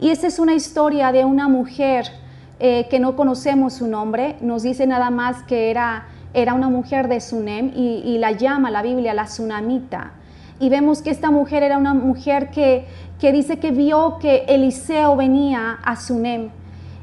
Y 0.00 0.10
esa 0.10 0.26
es 0.26 0.38
una 0.38 0.52
historia 0.52 1.12
de 1.12 1.24
una 1.24 1.48
mujer 1.48 2.27
eh, 2.60 2.86
que 2.88 2.98
no 2.98 3.16
conocemos 3.16 3.74
su 3.74 3.86
nombre, 3.86 4.36
nos 4.40 4.62
dice 4.62 4.86
nada 4.86 5.10
más 5.10 5.42
que 5.44 5.70
era, 5.70 6.08
era 6.34 6.54
una 6.54 6.68
mujer 6.68 7.08
de 7.08 7.20
Sunem 7.20 7.72
y, 7.74 8.18
la 8.18 8.32
llama 8.32 8.70
la 8.70 8.82
Biblia 8.82 9.14
la 9.14 9.26
Sunamita. 9.26 10.12
Y 10.60 10.68
vemos 10.68 11.02
que 11.02 11.10
esta 11.10 11.30
mujer 11.30 11.62
era 11.62 11.78
una 11.78 11.94
mujer 11.94 12.50
que, 12.50 12.86
que 13.20 13.32
dice 13.32 13.58
que 13.58 13.70
vio 13.70 14.18
que 14.18 14.44
Eliseo 14.48 15.14
venía 15.16 15.78
a 15.84 15.96
Sunem 15.96 16.50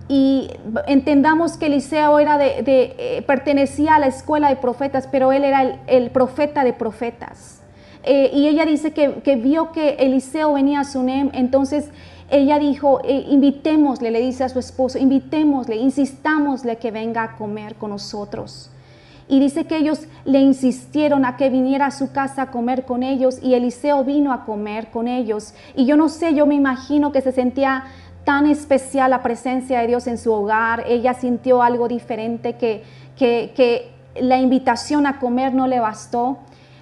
y 0.07 0.51
entendamos 0.86 1.58
que 1.58 1.65
Eliseo 1.65 2.20
era 2.20 2.38
de, 2.38 2.63
eh, 2.68 3.24
pertenecía 3.25 3.96
a 3.96 4.00
la 4.00 4.08
escuela 4.08 4.50
de 4.50 4.56
profetas, 4.56 5.08
pero 5.12 5.32
él 5.32 5.44
era 5.44 5.80
el, 5.88 6.12
profeta 6.12 6.63
de 6.63 6.74
profetas. 6.74 7.62
Eh, 8.03 8.30
y 8.32 8.48
ella 8.48 8.65
dice 8.65 8.91
que, 8.91 9.36
vio 9.36 9.72
que 9.72 9.96
Eliseo 9.96 10.53
venía 10.53 10.82
a 10.82 10.84
Sunem, 10.84 11.32
entonces 11.34 11.89
ella 12.29 12.60
dijo, 12.60 13.01
eh, 13.03 13.25
invitémosle, 13.29 14.12
le 14.12 14.22
dice 14.22 14.44
a 14.44 14.50
su 14.50 14.60
esposo, 14.60 14.98
invitémosle, 14.98 15.75
insistámosle 15.75 16.77
que 16.77 16.91
venga 16.91 17.24
a 17.24 17.36
comer 17.36 17.75
con 17.75 17.91
nosotros. 17.91 18.72
Y 19.27 19.39
dice 19.39 19.65
que 19.65 19.77
ellos 19.77 20.08
le 20.24 20.39
insistieron 20.39 21.25
a 21.25 21.36
que 21.36 21.50
viniera 21.50 21.88
a 21.88 21.91
su 21.91 22.12
casa 22.12 22.44
a 22.44 22.51
comer 22.51 22.86
con 22.86 23.01
ellos 23.01 23.39
y 23.41 23.55
Eliseo 23.55 24.03
vino 24.03 24.32
a 24.32 24.46
comer 24.46 24.91
con 24.91 25.08
ellos. 25.08 25.55
Y 25.75 25.86
yo 25.86 25.98
no 25.98 26.10
sé, 26.10 26.36
yo 26.36 26.46
me 26.46 26.53
imagino 26.53 27.12
que 27.12 27.22
se 27.22 27.32
sentía 27.32 27.86
tan 28.25 28.48
especial 28.48 29.12
la 29.12 29.24
presencia 29.24 29.79
de 29.79 29.88
Dios 29.88 30.08
en 30.08 30.17
su 30.17 30.34
hogar, 30.34 30.84
ella 30.88 31.13
sintió 31.13 31.62
algo 31.62 31.88
diferente 31.88 32.55
que, 32.55 32.84
que, 33.15 33.94
la 34.20 34.38
invitación 34.38 35.08
a 35.08 35.20
comer 35.20 35.53
no 35.53 35.67
le 35.67 35.82
bastó. 35.82 36.38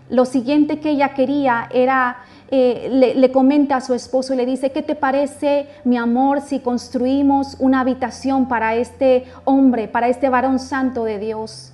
Lo 0.07 0.25
siguiente 0.25 0.79
que 0.79 0.91
ella 0.91 1.15
quería 1.15 1.67
era, 1.73 2.17
eh, 2.51 3.15
le, 3.15 3.31
comenta 3.31 3.77
a 3.77 3.81
su 3.81 3.93
esposo 3.93 4.33
y 4.33 4.37
le 4.37 4.45
dice, 4.45 4.71
¿qué 4.71 4.81
te 4.81 4.95
parece, 4.95 5.67
mi 5.83 5.97
amor, 5.97 6.41
si 6.41 6.59
construimos 6.59 7.55
una 7.59 7.79
habitación 7.79 8.47
para 8.47 8.75
este 8.75 9.25
hombre, 9.45 9.87
para 9.87 10.07
este 10.07 10.29
varón 10.29 10.59
santo 10.59 11.03
de 11.03 11.19
Dios? 11.19 11.71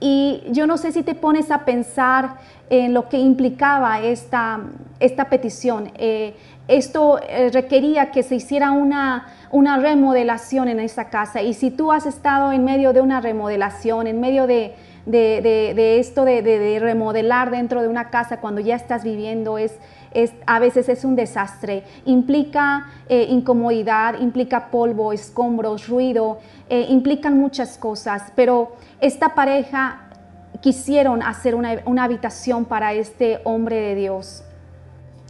Y 0.00 0.42
yo 0.50 0.66
no 0.66 0.78
sé 0.78 0.92
si 0.92 1.02
te 1.02 1.14
pones 1.14 1.50
a 1.50 1.64
pensar 1.64 2.36
en 2.70 2.94
lo 2.94 3.08
que 3.08 3.18
implicaba 3.18 4.00
esta, 4.00 4.60
esta 5.00 5.28
petición. 5.28 5.90
Eh, 5.96 6.34
esto 6.68 7.18
eh, 7.28 7.50
requería 7.52 8.12
que 8.12 8.22
se 8.22 8.36
hiciera 8.36 8.70
una, 8.70 9.26
una 9.50 9.76
remodelación 9.78 10.68
en 10.68 10.78
esa 10.78 11.10
casa. 11.10 11.42
Y 11.42 11.54
si 11.54 11.70
tú 11.70 11.90
has 11.90 12.06
estado 12.06 12.52
en 12.52 12.64
medio 12.64 12.92
de 12.92 13.00
una 13.00 13.20
remodelación, 13.20 14.06
en 14.06 14.20
medio 14.20 14.46
de, 14.46 14.76
esto 15.98 16.24
de, 16.24 16.78
remodelar 16.80 17.50
dentro 17.50 17.82
de 17.82 17.88
una 17.88 18.10
casa 18.10 18.40
cuando 18.40 18.60
ya 18.60 18.76
estás 18.76 19.02
viviendo, 19.02 19.58
es, 19.58 19.78
a 20.46 20.58
veces 20.58 20.88
es 20.88 21.04
un 21.04 21.16
desastre. 21.16 21.84
Implica 22.04 22.86
eh, 23.08 23.26
incomodidad, 23.30 24.20
implica 24.20 24.70
polvo, 24.70 25.12
escombros, 25.12 25.88
ruido, 25.88 26.38
eh, 26.68 26.86
implican 26.88 27.38
muchas 27.38 27.78
cosas. 27.78 28.32
Pero 28.34 28.72
esta 29.00 29.34
pareja 29.34 30.08
quisieron 30.60 31.22
hacer 31.22 31.54
una, 31.54 31.80
una 31.86 32.04
habitación 32.04 32.64
para 32.64 32.92
este 32.92 33.40
hombre 33.44 33.76
de 33.76 33.94
Dios 33.94 34.44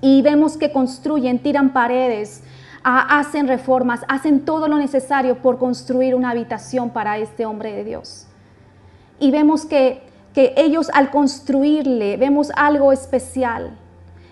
y 0.00 0.22
vemos 0.22 0.56
que 0.56 0.72
construyen, 0.72 1.38
tiran 1.40 1.72
paredes, 1.72 2.42
hacen 2.82 3.48
reformas, 3.48 4.00
hacen 4.08 4.44
todo 4.44 4.68
lo 4.68 4.78
necesario 4.78 5.38
por 5.38 5.58
construir 5.58 6.14
una 6.14 6.30
habitación 6.30 6.90
para 6.90 7.18
este 7.18 7.44
hombre 7.44 7.72
de 7.72 7.84
Dios. 7.84 8.26
Y 9.18 9.30
vemos 9.30 9.66
que, 9.66 10.02
que 10.32 10.54
ellos 10.56 10.90
al 10.94 11.10
construirle, 11.10 12.16
vemos 12.16 12.50
algo 12.56 12.92
especial. 12.92 13.76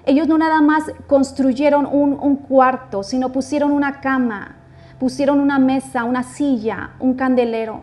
Ellos 0.08 0.26
no 0.26 0.38
nada 0.38 0.62
más 0.62 0.84
construyeron 1.06 1.84
un, 1.84 2.18
un 2.18 2.36
cuarto, 2.36 3.02
sino 3.02 3.30
pusieron 3.30 3.72
una 3.72 4.00
cama, 4.00 4.56
pusieron 4.98 5.38
una 5.38 5.58
mesa, 5.58 6.04
una 6.04 6.22
silla, 6.22 6.92
un 6.98 7.12
candelero. 7.12 7.82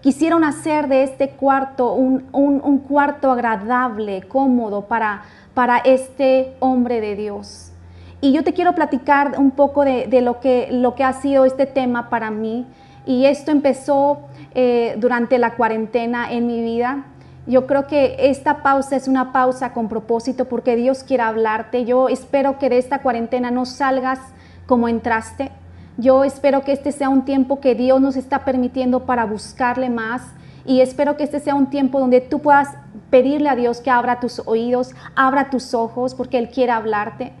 Quisieron 0.00 0.44
hacer 0.44 0.86
de 0.86 1.02
este 1.02 1.30
cuarto 1.30 1.92
un, 1.94 2.26
un, 2.30 2.78
cuarto 2.78 3.32
agradable, 3.32 4.22
cómodo 4.28 4.82
para, 4.82 5.22
para 5.54 5.78
este 5.78 6.54
hombre 6.60 7.00
de 7.00 7.16
Dios. 7.16 7.72
Y 8.20 8.32
yo 8.32 8.44
te 8.44 8.52
quiero 8.52 8.76
platicar 8.76 9.34
un 9.36 9.50
poco 9.50 9.84
de, 9.84 10.06
de 10.06 10.20
lo, 10.20 10.38
que, 10.38 10.68
lo 10.70 10.94
que 10.94 11.02
ha 11.02 11.14
sido 11.14 11.44
este 11.44 11.66
tema 11.66 12.08
para 12.10 12.30
mí. 12.30 12.64
Y 13.06 13.24
esto 13.24 13.50
empezó 13.50 14.20
eh, 14.54 14.94
durante 14.98 15.36
la 15.38 15.56
cuarentena 15.56 16.30
en 16.30 16.46
mi 16.46 16.62
vida. 16.62 17.06
Yo 17.46 17.66
creo 17.66 17.86
que 17.86 18.16
esta 18.18 18.62
pausa 18.62 18.96
es 18.96 19.06
una 19.06 19.32
pausa 19.32 19.72
con 19.72 19.88
propósito 19.88 20.46
porque 20.46 20.74
Dios 20.74 21.04
quiere 21.04 21.22
hablarte. 21.22 21.84
Yo 21.84 22.08
espero 22.08 22.58
que 22.58 22.68
de 22.68 22.78
esta 22.78 23.02
cuarentena 23.02 23.50
no 23.50 23.66
salgas 23.66 24.18
como 24.66 24.88
entraste. 24.88 25.52
Yo 25.96 26.24
espero 26.24 26.62
que 26.62 26.72
este 26.72 26.92
sea 26.92 27.08
un 27.08 27.24
tiempo 27.24 27.60
que 27.60 27.74
Dios 27.74 28.00
nos 28.00 28.16
está 28.16 28.44
permitiendo 28.44 29.06
para 29.06 29.24
buscarle 29.24 29.88
más 29.88 30.22
y 30.66 30.80
espero 30.80 31.16
que 31.16 31.22
este 31.22 31.38
sea 31.38 31.54
un 31.54 31.66
tiempo 31.66 32.00
donde 32.00 32.20
tú 32.20 32.40
puedas 32.40 32.68
pedirle 33.08 33.48
a 33.48 33.54
Dios 33.54 33.80
que 33.80 33.90
abra 33.90 34.18
tus 34.18 34.42
oídos, 34.44 34.94
abra 35.14 35.48
tus 35.48 35.72
ojos 35.72 36.14
porque 36.14 36.38
Él 36.38 36.50
quiere 36.50 36.72
hablarte. 36.72 37.32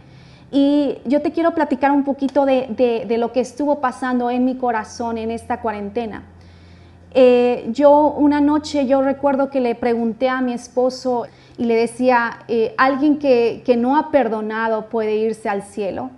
Y 0.52 0.98
yo 1.04 1.20
te 1.22 1.32
quiero 1.32 1.52
platicar 1.52 1.90
un 1.90 2.04
poquito 2.04 2.46
de, 2.46 3.04
de, 3.06 3.18
lo 3.18 3.32
que 3.32 3.40
estuvo 3.40 3.80
pasando 3.80 4.30
en 4.30 4.44
mi 4.44 4.56
corazón 4.56 5.18
en 5.18 5.32
esta 5.32 5.60
cuarentena. 5.60 6.22
Eh, 7.18 7.68
yo 7.72 8.08
una 8.08 8.42
noche, 8.42 8.86
yo 8.86 9.00
recuerdo 9.00 9.48
que 9.48 9.58
le 9.58 9.74
pregunté 9.74 10.28
a 10.28 10.42
mi 10.42 10.52
esposo 10.52 11.24
y 11.56 11.64
le 11.64 11.74
decía, 11.74 12.40
eh, 12.46 12.74
alguien 12.76 13.18
que, 13.18 13.62
que, 13.64 13.74
no 13.74 13.96
ha 13.96 14.10
perdonado 14.10 14.90
puede 14.90 15.16
irse 15.16 15.48
al 15.48 15.62
cielo. 15.62 16.10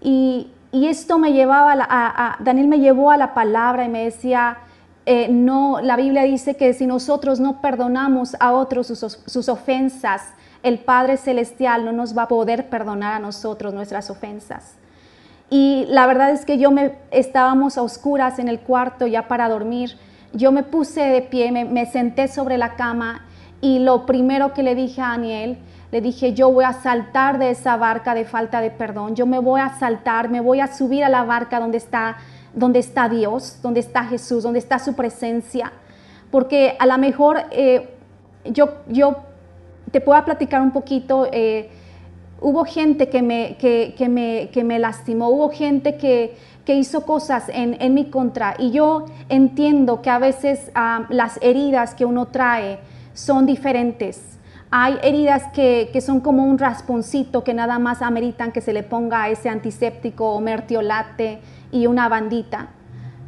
Y, 0.00 0.48
y 0.72 0.86
esto 0.86 1.18
me 1.18 1.34
llevaba 1.34 1.74
a, 1.78 2.38
Daniel 2.40 2.68
me 2.68 2.80
llevó 2.80 3.10
a 3.10 3.18
la 3.18 3.34
palabra 3.34 3.84
y 3.84 3.90
me 3.90 4.04
decía, 4.04 4.56
eh, 5.04 5.28
no, 5.28 5.82
la 5.82 5.94
Biblia 5.94 6.22
dice 6.22 6.56
que 6.56 6.72
si 6.72 6.86
nosotros 6.86 7.38
no 7.38 7.60
perdonamos 7.60 8.34
a 8.40 8.52
otros 8.52 8.86
sus, 8.86 9.20
sus 9.26 9.48
ofensas, 9.50 10.32
el 10.62 10.78
Padre 10.78 11.18
Celestial 11.18 11.84
no 11.84 11.92
nos 11.92 12.16
va 12.16 12.22
a 12.22 12.28
poder 12.28 12.70
perdonar 12.70 13.12
a 13.12 13.18
nosotros 13.18 13.74
nuestras 13.74 14.08
ofensas. 14.08 14.76
Y 15.50 15.84
la 15.90 16.06
verdad 16.06 16.30
es 16.30 16.46
que 16.46 16.56
yo 16.56 16.70
me 16.70 16.96
estábamos 17.10 17.76
a 17.76 17.82
oscuras 17.82 18.38
en 18.38 18.48
el 18.48 18.60
cuarto 18.60 19.06
ya 19.06 19.28
para 19.28 19.50
dormir. 19.50 19.98
Yo 20.34 20.50
me 20.50 20.64
puse 20.64 21.00
de 21.00 21.22
pie, 21.22 21.52
me, 21.52 21.86
senté 21.86 22.26
sobre 22.26 22.58
la 22.58 22.74
cama 22.74 23.24
y 23.60 23.78
lo 23.78 24.04
primero 24.04 24.52
que 24.52 24.64
le 24.64 24.74
dije 24.74 25.00
a 25.00 25.10
Daniel, 25.10 25.58
le 25.92 26.00
dije, 26.00 26.34
yo 26.34 26.50
voy 26.50 26.64
a 26.64 26.72
saltar 26.72 27.38
de 27.38 27.50
esa 27.50 27.76
barca 27.76 28.14
de 28.14 28.24
falta 28.24 28.60
de 28.60 28.72
perdón, 28.72 29.14
yo 29.14 29.26
me 29.26 29.38
voy 29.38 29.60
a 29.60 29.78
saltar, 29.78 30.28
me 30.28 30.40
voy 30.40 30.58
a 30.58 30.66
subir 30.66 31.04
a 31.04 31.08
la 31.08 31.22
barca 31.22 31.60
donde 31.60 31.78
está, 31.78 32.16
donde 32.52 32.80
está 32.80 33.08
Dios, 33.08 33.60
donde 33.62 33.78
está 33.78 34.02
Jesús, 34.06 34.42
donde 34.42 34.58
está 34.58 34.80
su 34.80 34.94
presencia, 34.96 35.72
porque 36.32 36.76
a 36.80 36.86
lo 36.86 36.98
mejor 36.98 37.44
eh, 37.52 37.90
yo, 38.44 38.78
yo 38.88 39.18
te 39.92 40.00
puedo 40.00 40.24
platicar 40.24 40.60
un 40.62 40.72
poquito, 40.72 41.28
eh, 41.30 41.70
hubo 42.40 42.64
gente 42.64 43.08
que 43.08 43.22
me, 43.22 43.56
que, 43.56 43.94
que, 43.96 44.08
me, 44.08 44.50
que 44.52 44.64
me 44.64 44.80
lastimó, 44.80 45.28
hubo 45.28 45.50
gente 45.50 45.96
que, 45.96 46.36
que 46.64 46.74
hizo 46.74 47.04
cosas 47.04 47.48
en, 47.48 47.76
en, 47.80 47.94
mi 47.94 48.10
contra 48.10 48.54
y 48.58 48.70
yo 48.70 49.06
entiendo 49.28 50.00
que 50.00 50.10
a 50.10 50.18
veces 50.18 50.70
uh, 50.74 51.04
las 51.10 51.38
heridas 51.42 51.94
que 51.94 52.04
uno 52.04 52.26
trae 52.26 52.78
son 53.12 53.46
diferentes. 53.46 54.38
Hay 54.70 54.98
heridas 55.02 55.44
que, 55.52 55.90
que, 55.92 56.00
son 56.00 56.20
como 56.20 56.44
un 56.44 56.58
rasponcito 56.58 57.44
que 57.44 57.54
nada 57.54 57.78
más 57.78 58.02
ameritan 58.02 58.50
que 58.50 58.60
se 58.60 58.72
le 58.72 58.82
ponga 58.82 59.28
ese 59.28 59.48
antiséptico 59.48 60.32
o 60.32 60.40
mertiolate 60.40 61.40
y 61.70 61.86
una 61.86 62.08
bandita. 62.08 62.68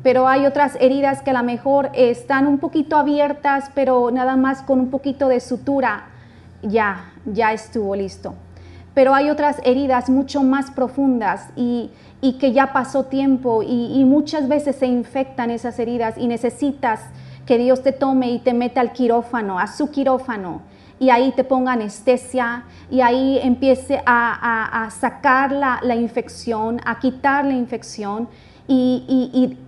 Pero 0.02 0.26
hay 0.26 0.47
otras 0.47 0.76
heridas 0.81 1.23
que 1.23 1.31
a 1.31 1.35
lo 1.35 1.45
mejor 1.45 1.90
están 1.93 2.47
un 2.47 2.59
poquito 2.59 2.97
abiertas, 2.97 3.71
pero 3.75 4.11
nada 4.11 4.37
más 4.37 4.62
con 4.62 4.81
un 4.81 4.90
poquito 4.90 5.28
de 5.28 5.40
sutura 5.40 6.07
ya, 6.62 7.12
ya 7.26 7.52
estuvo 7.52 7.95
listo. 7.95 8.35
Pero 8.96 9.14
hay 9.14 9.28
otras 9.28 9.60
heridas 9.62 10.08
mucho 10.08 10.42
más 10.42 10.70
profundas 10.70 11.50
y, 11.54 11.90
y 12.22 12.38
que 12.38 12.52
ya 12.52 12.72
pasó 12.72 13.04
tiempo 13.04 13.62
y, 13.62 13.92
y, 13.94 14.06
muchas 14.06 14.48
veces 14.48 14.76
se 14.76 14.86
infectan 14.86 15.50
esas 15.50 15.78
heridas 15.78 16.16
y 16.16 16.26
necesitas 16.26 17.02
que 17.44 17.58
Dios 17.58 17.82
te 17.82 17.92
tome 17.92 18.30
y 18.30 18.38
te 18.38 18.54
meta 18.54 18.80
al 18.80 18.94
quirófano, 18.94 19.58
a 19.58 19.66
su 19.66 19.90
quirófano, 19.90 20.62
y 20.98 21.10
ahí 21.10 21.30
te 21.32 21.44
ponga 21.44 21.72
anestesia 21.72 22.64
y 22.90 23.02
ahí 23.02 23.38
empiece 23.42 24.00
a, 24.06 24.06
a, 24.06 24.84
a 24.84 24.90
sacar 24.90 25.52
la, 25.52 25.78
la, 25.82 25.94
infección, 25.94 26.80
a 26.86 26.98
quitar 26.98 27.44
la 27.44 27.52
infección 27.52 28.30
y, 28.66 29.04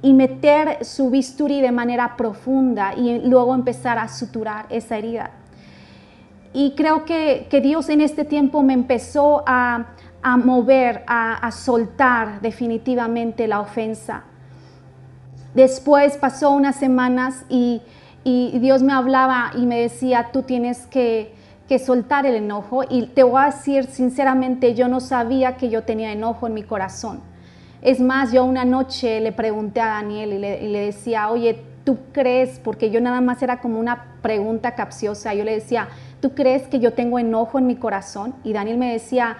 y, 0.00 0.08
y 0.08 0.12
meter 0.14 0.82
su 0.86 1.10
bisturí 1.10 1.60
de 1.60 1.70
manera 1.70 2.16
profunda 2.16 2.94
y 2.96 3.20
luego 3.28 3.54
empezar 3.54 3.98
a 3.98 4.08
suturar 4.08 4.64
esa 4.70 4.96
herida. 4.96 5.32
Y 6.52 6.74
creo 6.74 7.04
que, 7.04 7.46
que 7.50 7.60
Dios 7.60 7.88
en 7.88 8.00
este 8.00 8.24
tiempo 8.24 8.62
me 8.62 8.72
empezó 8.72 9.42
a, 9.46 9.86
a 10.22 10.36
mover, 10.36 11.04
a, 11.06 11.34
a, 11.34 11.50
soltar 11.50 12.40
definitivamente 12.40 13.46
la 13.46 13.60
ofensa. 13.60 14.24
Después 15.54 16.16
pasó 16.16 16.50
unas 16.50 16.76
semanas 16.76 17.44
y, 17.48 17.82
y, 18.24 18.58
Dios 18.58 18.82
me 18.82 18.92
hablaba 18.92 19.50
y 19.56 19.66
me 19.66 19.80
decía, 19.80 20.30
tú 20.32 20.42
tienes 20.42 20.86
que, 20.86 21.34
que 21.68 21.78
soltar 21.78 22.26
el 22.26 22.34
enojo. 22.34 22.82
Y 22.88 23.06
te 23.08 23.22
voy 23.22 23.42
a 23.42 23.46
decir 23.46 23.86
sinceramente, 23.86 24.74
yo 24.74 24.88
no 24.88 25.00
sabía 25.00 25.56
que 25.56 25.68
yo 25.68 25.82
tenía 25.82 26.12
enojo 26.12 26.46
en 26.46 26.54
mi 26.54 26.62
corazón. 26.62 27.20
Es 27.82 28.00
más, 28.00 28.32
yo 28.32 28.44
una 28.44 28.64
noche 28.64 29.20
le 29.20 29.32
pregunté 29.32 29.80
a 29.80 29.86
Daniel 29.86 30.32
y 30.32 30.38
le, 30.38 30.64
y 30.64 30.68
le 30.68 30.80
decía, 30.86 31.30
oye, 31.30 31.62
¿tú 31.88 31.96
crees? 32.12 32.60
Porque 32.62 32.90
yo 32.90 33.00
nada 33.00 33.22
más 33.22 33.42
era 33.42 33.62
como 33.62 33.80
una 33.80 34.04
pregunta 34.20 34.74
capciosa. 34.74 35.32
Yo 35.32 35.42
le 35.42 35.54
decía, 35.54 35.88
¿tú 36.20 36.34
crees 36.34 36.68
que 36.68 36.80
yo 36.80 36.92
tengo 36.92 37.18
enojo 37.18 37.58
en 37.58 37.66
mi 37.66 37.76
corazón? 37.76 38.34
Y 38.44 38.52
Daniel 38.52 38.76
me 38.76 38.92
decía, 38.92 39.38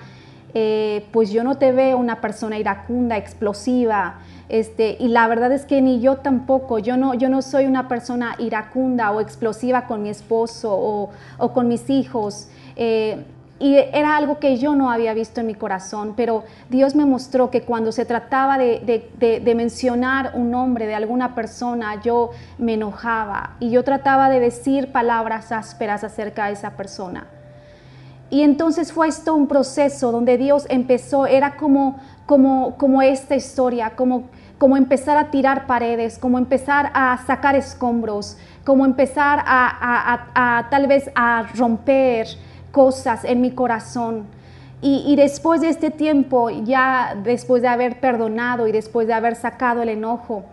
eh, 0.55 1.05
pues 1.12 1.31
yo 1.31 1.45
no 1.45 1.59
te 1.59 1.73
veo 1.73 1.99
una 1.99 2.23
persona 2.23 2.59
iracunda, 2.59 3.19
explosiva, 3.19 4.21
este, 4.49 4.97
y 4.99 5.09
la 5.09 5.28
verdad 5.28 5.52
es 5.52 5.67
que 5.67 5.83
ni 5.83 6.00
yo 6.00 6.17
tampoco, 6.17 6.78
yo 6.78 6.97
no, 6.97 7.12
yo 7.12 7.28
no 7.28 7.43
soy 7.43 7.67
una 7.67 7.87
persona 7.87 8.35
iracunda 8.38 9.11
o 9.11 9.21
explosiva 9.21 9.87
con 9.87 10.02
mi 10.02 10.09
esposo 10.09 10.71
o, 10.73 11.52
con 11.52 11.69
mis 11.69 11.90
hijos. 11.90 12.49
Eh, 12.76 13.26
y 13.61 13.75
era 13.77 14.17
algo 14.17 14.38
que 14.38 14.57
yo 14.57 14.77
no 14.77 14.91
había 14.91 15.15
visto 15.15 15.41
en 15.41 15.49
mi 15.49 15.55
corazón, 15.55 16.15
pero 16.17 16.45
Dios 16.71 16.95
me 16.95 17.05
mostró 17.05 17.50
que 17.50 17.62
cuando 17.62 17.91
se 17.91 18.05
trataba 18.05 18.57
de, 18.57 19.11
de, 19.19 19.41
de, 19.41 19.55
mencionar 19.55 20.33
un 20.35 20.50
nombre 20.50 20.87
de 20.87 20.95
alguna 20.95 21.35
persona, 21.35 22.00
yo 22.00 22.31
me 22.59 22.75
enojaba 22.75 23.57
y 23.59 23.71
yo 23.71 23.83
trataba 23.83 24.31
de 24.31 24.38
decir 24.38 24.93
palabras 24.93 25.50
ásperas 25.50 26.05
acerca 26.05 26.47
de 26.47 26.53
esa 26.53 26.71
persona. 26.77 27.27
Y 28.31 28.43
entonces 28.43 28.93
fue 28.93 29.09
esto 29.09 29.35
un 29.35 29.49
proceso 29.49 30.12
donde 30.12 30.37
Dios 30.37 30.67
empezó, 30.69 31.27
era 31.27 31.57
como, 31.57 31.99
como, 32.27 32.77
como 32.77 33.03
esta 33.03 33.35
historia, 33.35 33.97
como, 33.97 34.29
como 34.59 34.77
empezar 34.77 35.17
a 35.17 35.31
tirar 35.31 35.67
paredes, 35.67 36.19
como 36.19 36.38
empezar 36.38 36.93
a 36.95 37.19
sacar 37.27 37.57
escombros, 37.57 38.37
como 38.65 38.85
empezar 38.85 39.41
a, 39.41 39.67
a, 39.67 40.15
a, 40.35 40.59
a 40.59 40.71
tal 40.71 40.87
vez 40.87 41.11
a 41.17 41.45
romper 41.57 42.29
cosas 42.71 43.25
en 43.25 43.41
mi 43.41 43.51
corazón. 43.51 44.27
Y, 44.81 45.17
después 45.17 45.61
de 45.61 45.71
este 45.71 45.91
tiempo, 45.91 46.51
ya 46.51 47.17
después 47.25 47.63
de 47.63 47.69
haber 47.69 47.99
perdonado 47.99 48.69
y 48.69 48.73
después 48.73 49.09
de 49.09 49.13
haber 49.13 49.35
sacado 49.35 49.83
el 49.83 49.89
enojo, 49.89 50.45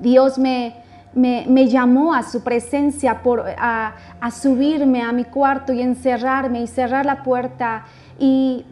Dios 0.00 0.38
me, 0.38 0.76
me, 1.12 1.68
llamó 1.68 2.14
a 2.14 2.22
su 2.22 2.42
presencia 2.42 3.22
por, 3.22 3.44
a, 3.58 3.94
a, 4.22 4.30
subirme 4.30 5.02
a 5.02 5.12
mi 5.12 5.24
cuarto 5.24 5.74
y 5.74 5.82
encerrarme 5.82 6.62
y 6.62 6.66
cerrar 6.66 7.04
la 7.04 7.22
puerta. 7.22 7.84
Y, 8.18 8.64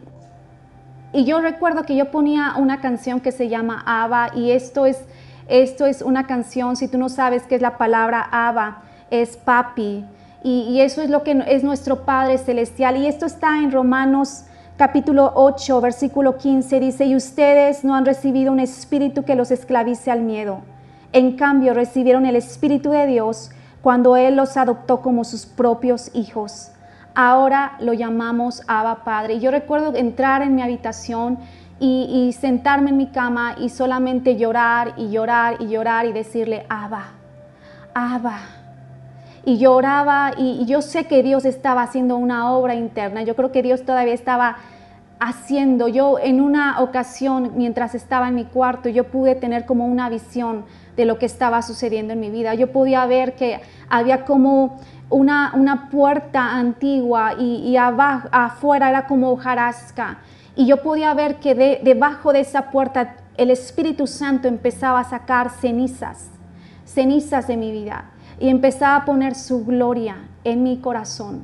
y 1.13 1.25
yo 1.25 1.41
recuerdo 1.41 1.83
que 1.83 1.95
yo 1.95 2.09
ponía 2.09 2.53
una 2.57 2.81
canción 2.81 3.19
que 3.19 3.31
se 3.31 3.49
llama 3.49 3.83
Abba 3.85 4.31
y 4.35 4.49
esto 4.49 4.87
es, 4.87 5.03
esto 5.47 5.85
es 5.85 6.01
una 6.01 6.25
canción, 6.25 6.75
si 6.75 6.87
tú 6.87 6.97
no 6.97 7.09
sabes 7.09 7.43
qué 7.43 7.53
es 7.53 7.61
la 7.61 7.77
palabra 7.77 8.27
Abba, 8.31 8.81
es 9.11 9.37
papi. 9.37 10.05
Y, 10.43 10.61
y, 10.69 10.81
eso 10.81 11.01
es 11.01 11.09
lo 11.09 11.23
que 11.23 11.43
es 11.47 11.63
nuestro 11.63 12.05
Padre 12.05 12.37
Celestial. 12.37 12.97
Y 12.97 13.07
esto 13.07 13.25
está 13.25 13.59
en 13.59 13.71
Romanos 13.71 14.45
capítulo 14.77 15.33
8, 15.35 15.81
versículo 15.81 16.37
15. 16.37 16.79
Dice, 16.79 17.05
y 17.05 17.15
ustedes 17.15 17.83
no 17.83 17.95
han 17.95 18.05
recibido 18.05 18.51
un 18.51 18.59
espíritu 18.59 19.23
que 19.23 19.35
los 19.35 19.51
esclavice 19.51 20.09
al 20.09 20.21
miedo. 20.21 20.61
En 21.11 21.35
cambio, 21.35 21.73
recibieron 21.73 22.25
el 22.25 22.35
Espíritu 22.35 22.91
de 22.91 23.07
Dios 23.07 23.49
cuando 23.81 24.15
Él 24.15 24.35
los 24.35 24.57
adoptó 24.57 25.01
como 25.01 25.23
sus 25.23 25.45
propios 25.45 26.11
hijos. 26.13 26.71
Ahora 27.15 27.73
lo 27.79 27.93
llamamos 27.93 28.61
Abba 28.67 29.03
Padre. 29.03 29.35
Y 29.35 29.39
yo 29.39 29.49
recuerdo 29.49 29.95
entrar 29.95 30.43
en 30.43 30.55
mi 30.55 30.61
habitación 30.61 31.39
y, 31.79 32.35
sentarme 32.39 32.91
en 32.91 32.97
mi 32.97 33.07
cama 33.07 33.55
y 33.57 33.69
solamente 33.69 34.37
llorar 34.37 34.93
y 34.97 35.09
llorar 35.09 35.57
y 35.59 35.67
llorar 35.67 36.05
y 36.05 36.13
decirle, 36.13 36.65
Abba, 36.69 37.11
Abba. 37.93 38.58
Y 39.49 39.57
lloraba 39.57 40.33
y, 40.37 40.63
yo 40.67 40.83
sé 40.83 41.05
que 41.05 41.23
Dios 41.23 41.43
estaba 41.43 41.81
haciendo 41.81 42.17
una 42.17 42.51
obra 42.51 42.75
interna. 42.75 43.23
Yo 43.23 43.35
creo 43.35 43.51
que 43.51 43.63
Dios 43.63 43.81
todavía 43.81 44.13
estaba 44.13 44.57
haciendo. 45.19 45.87
Yo 45.87 46.19
en 46.19 46.39
una 46.39 46.79
ocasión, 46.81 47.53
mientras 47.55 47.95
estaba 47.95 48.27
en 48.27 48.35
mi 48.35 48.45
cuarto, 48.45 48.89
yo 48.89 49.05
pude 49.05 49.33
tener 49.33 49.65
como 49.65 49.87
una 49.87 50.07
visión 50.07 50.65
de 50.95 51.05
lo 51.05 51.17
que 51.17 51.25
estaba 51.25 51.63
sucediendo 51.63 52.13
en 52.13 52.19
mi 52.19 52.29
vida. 52.29 52.53
Yo 52.53 52.71
podía 52.71 53.07
ver 53.07 53.33
que 53.33 53.59
había 53.89 54.23
como 54.23 54.79
una, 55.09 55.51
una 55.55 55.89
puerta 55.89 56.55
antigua 56.55 57.33
y, 57.39 57.75
abajo, 57.75 58.29
afuera 58.31 58.91
era 58.91 59.07
como 59.07 59.31
hojarasca. 59.31 60.19
Y 60.55 60.67
yo 60.67 60.83
podía 60.83 61.11
ver 61.15 61.37
que 61.39 61.79
debajo 61.83 62.33
de 62.33 62.41
esa 62.41 62.69
puerta 62.69 63.15
el 63.35 63.49
Espíritu 63.49 64.05
Santo 64.05 64.47
empezaba 64.47 64.99
a 64.99 65.05
sacar 65.05 65.49
cenizas, 65.49 66.29
cenizas 66.85 67.47
de 67.47 67.57
mi 67.57 67.71
vida. 67.71 68.11
Y 68.39 68.49
empezaba 68.49 68.95
a 68.95 69.05
poner 69.05 69.35
su 69.35 69.65
gloria 69.65 70.17
en 70.43 70.63
mi 70.63 70.77
corazón. 70.77 71.43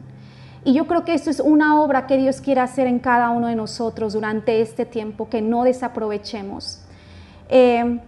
Y 0.64 0.74
yo 0.74 0.88
creo 0.88 1.06
que 1.06 1.14
esto 1.14 1.30
es 1.30 1.40
una 1.40 1.80
obra 1.80 2.08
que 2.08 2.18
Dios 2.18 2.42
quiere 2.42 2.62
hacer 2.62 2.88
en 2.88 3.00
cada 3.00 3.30
uno 3.30 3.48
de 3.48 3.56
nosotros 3.56 4.14
durante 4.14 4.62
este 4.62 4.86
tiempo, 4.86 5.30
que 5.30 5.42
no 5.42 5.64
desaprovechemos. 5.64 6.82
Eh, 7.50 8.00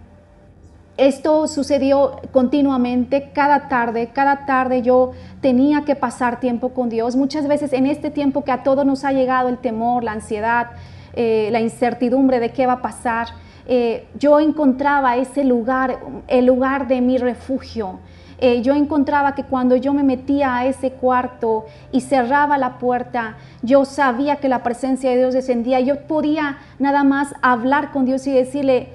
esto 0.98 1.46
sucedió 1.46 2.20
continuamente, 2.32 3.30
cada 3.32 3.68
tarde, 3.68 4.10
cada 4.12 4.46
tarde 4.46 4.82
yo 4.82 5.12
tenía 5.40 5.84
que 5.84 5.94
pasar 5.94 6.40
tiempo 6.40 6.70
con 6.70 6.88
Dios. 6.88 7.14
Muchas 7.14 7.46
veces 7.46 7.72
en 7.72 7.86
este 7.86 8.10
tiempo 8.10 8.42
que 8.42 8.50
a 8.50 8.64
todos 8.64 8.84
nos 8.84 9.04
ha 9.04 9.12
llegado 9.12 9.48
el 9.48 9.58
temor, 9.58 10.02
la 10.02 10.10
ansiedad, 10.10 10.70
eh, 11.12 11.50
la 11.52 11.60
incertidumbre 11.60 12.40
de 12.40 12.50
qué 12.50 12.66
va 12.66 12.74
a 12.74 12.82
pasar, 12.82 13.28
eh, 13.68 14.08
yo 14.18 14.40
encontraba 14.40 15.16
ese 15.16 15.44
lugar, 15.44 16.00
el 16.26 16.46
lugar 16.46 16.88
de 16.88 17.00
mi 17.00 17.16
refugio. 17.16 18.00
Eh, 18.40 18.62
yo 18.62 18.74
encontraba 18.74 19.34
que 19.34 19.42
cuando 19.42 19.74
yo 19.74 19.92
me 19.92 20.04
metía 20.04 20.56
a 20.56 20.66
ese 20.66 20.92
cuarto 20.92 21.66
y 21.90 22.02
cerraba 22.02 22.56
la 22.56 22.78
puerta, 22.78 23.36
yo 23.62 23.84
sabía 23.84 24.36
que 24.36 24.48
la 24.48 24.62
presencia 24.62 25.10
de 25.10 25.16
Dios 25.16 25.34
descendía. 25.34 25.80
Yo 25.80 26.06
podía 26.06 26.58
nada 26.78 27.02
más 27.02 27.34
hablar 27.42 27.90
con 27.90 28.04
Dios 28.04 28.26
y 28.28 28.32
decirle, 28.32 28.90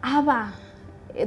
Abba, 0.00 0.54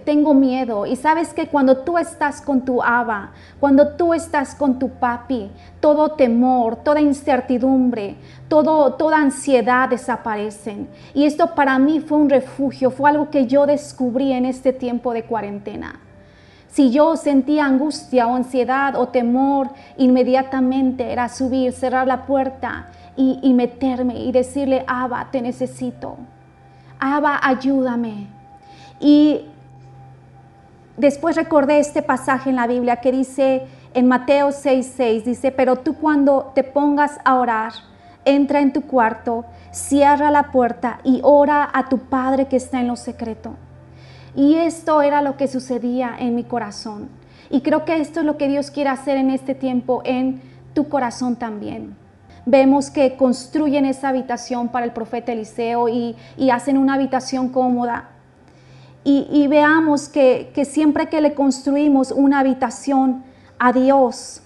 tengo 0.04 0.34
miedo. 0.34 0.86
Y 0.86 0.96
sabes 0.96 1.34
que 1.34 1.48
cuando 1.48 1.78
tú 1.78 1.98
estás 1.98 2.42
con 2.42 2.66
tu 2.66 2.82
Abba, 2.82 3.32
cuando 3.60 3.90
tú 3.96 4.14
estás 4.14 4.56
con 4.56 4.80
tu 4.80 4.90
papi, 4.90 5.52
todo 5.80 6.12
temor, 6.12 6.78
toda 6.78 7.02
incertidumbre, 7.02 8.16
todo, 8.48 8.94
toda 8.94 9.18
ansiedad 9.18 9.90
desaparecen. 9.90 10.88
Y 11.14 11.26
esto 11.26 11.56
para 11.56 11.80
mí 11.80 12.00
fue 12.00 12.18
un 12.18 12.30
refugio, 12.30 12.92
fue 12.92 13.10
algo 13.10 13.30
que 13.30 13.48
yo 13.48 13.66
descubrí 13.66 14.32
en 14.32 14.46
este 14.46 14.74
tiempo 14.74 15.14
de 15.14 15.24
cuarentena. 15.24 16.00
Si 16.70 16.92
yo 16.92 17.16
sentía 17.16 17.66
angustia 17.66 18.28
o 18.28 18.36
ansiedad 18.36 18.96
o 18.96 19.08
temor, 19.08 19.70
inmediatamente 19.98 21.12
era 21.12 21.28
subir, 21.28 21.74
cerrar 21.74 22.06
la 22.08 22.28
puerta 22.28 22.88
y, 23.16 23.54
meterme 23.54 24.20
y 24.20 24.32
decirle, 24.32 24.86
Abba, 24.88 25.28
te 25.30 25.42
necesito. 25.42 26.16
Abba, 27.00 27.40
ayúdame. 27.42 28.28
Y 29.00 29.42
después 30.96 31.36
recordé 31.36 31.80
este 31.80 32.02
pasaje 32.02 32.50
en 32.50 32.56
la 32.56 32.68
Biblia 32.68 32.98
que 32.98 33.12
dice 33.12 33.68
en 33.94 34.08
Mateo 34.08 34.50
6:6, 34.50 35.24
dice, 35.24 35.52
pero 35.52 35.78
tú 35.78 35.96
cuando 35.96 36.52
te 36.54 36.64
pongas 36.64 37.20
a 37.26 37.36
orar, 37.36 37.74
entra 38.26 38.62
en 38.62 38.72
tu 38.72 38.84
cuarto, 38.84 39.44
cierra 39.72 40.30
la 40.30 40.52
puerta 40.52 41.00
y 41.04 41.20
ora 41.24 41.68
a 41.74 41.90
tu 41.90 41.98
Padre 41.98 42.48
que 42.48 42.58
está 42.58 42.80
en 42.80 42.88
lo 42.88 42.96
secreto. 42.96 43.56
Y 44.36 44.56
esto 44.56 45.02
era 45.02 45.22
lo 45.22 45.38
que 45.38 45.48
sucedía 45.48 46.16
en 46.18 46.36
mi 46.36 46.44
corazón. 46.44 47.10
Y 47.50 47.62
creo 47.62 47.86
que 47.86 48.00
esto 48.00 48.20
es 48.20 48.26
lo 48.26 48.38
que 48.38 48.48
Dios 48.48 48.72
quiere 48.72 48.90
hacer 48.90 49.18
en 49.18 49.30
este 49.30 49.56
tiempo 49.56 50.02
en 50.06 50.42
tu 50.74 50.88
corazón 50.88 51.36
también. 51.36 51.96
Vemos 52.46 52.90
que 52.90 53.16
construyen 53.16 53.86
esa 53.86 54.10
habitación 54.10 54.70
para 54.70 54.86
el 54.86 54.92
profeta 54.92 55.32
Eliseo 55.32 55.90
y, 55.90 56.16
y 56.38 56.50
hacen 56.52 56.78
una 56.78 56.94
habitación 56.94 57.50
cómoda 57.50 58.10
y, 59.04 59.48
veamos 59.48 60.10
que, 60.10 60.52
siempre 60.70 61.08
que 61.08 61.22
le 61.22 61.34
construimos 61.34 62.12
una 62.12 62.40
habitación 62.40 63.24
a 63.58 63.72
Dios, 63.72 64.42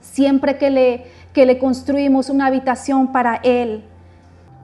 siempre 0.00 0.58
que 0.58 0.70
le, 0.70 1.06
que 1.32 1.46
le 1.46 1.58
construimos 1.58 2.28
una 2.28 2.46
habitación 2.46 3.12
para 3.12 3.36
Él, 3.36 3.84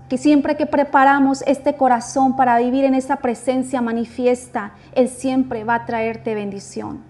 que 0.08 0.18
siempre 0.18 0.56
que 0.56 0.66
preparamos 0.66 1.42
este 1.46 1.76
corazón 1.76 2.36
para 2.36 2.58
vivir 2.58 2.84
en 2.84 2.94
esa 2.94 3.16
presencia 3.16 3.80
manifiesta, 3.82 4.72
Él 4.94 5.08
siempre 5.08 5.64
va 5.64 5.74
a 5.76 5.86
traerte 5.86 6.34
bendición. 6.34 7.02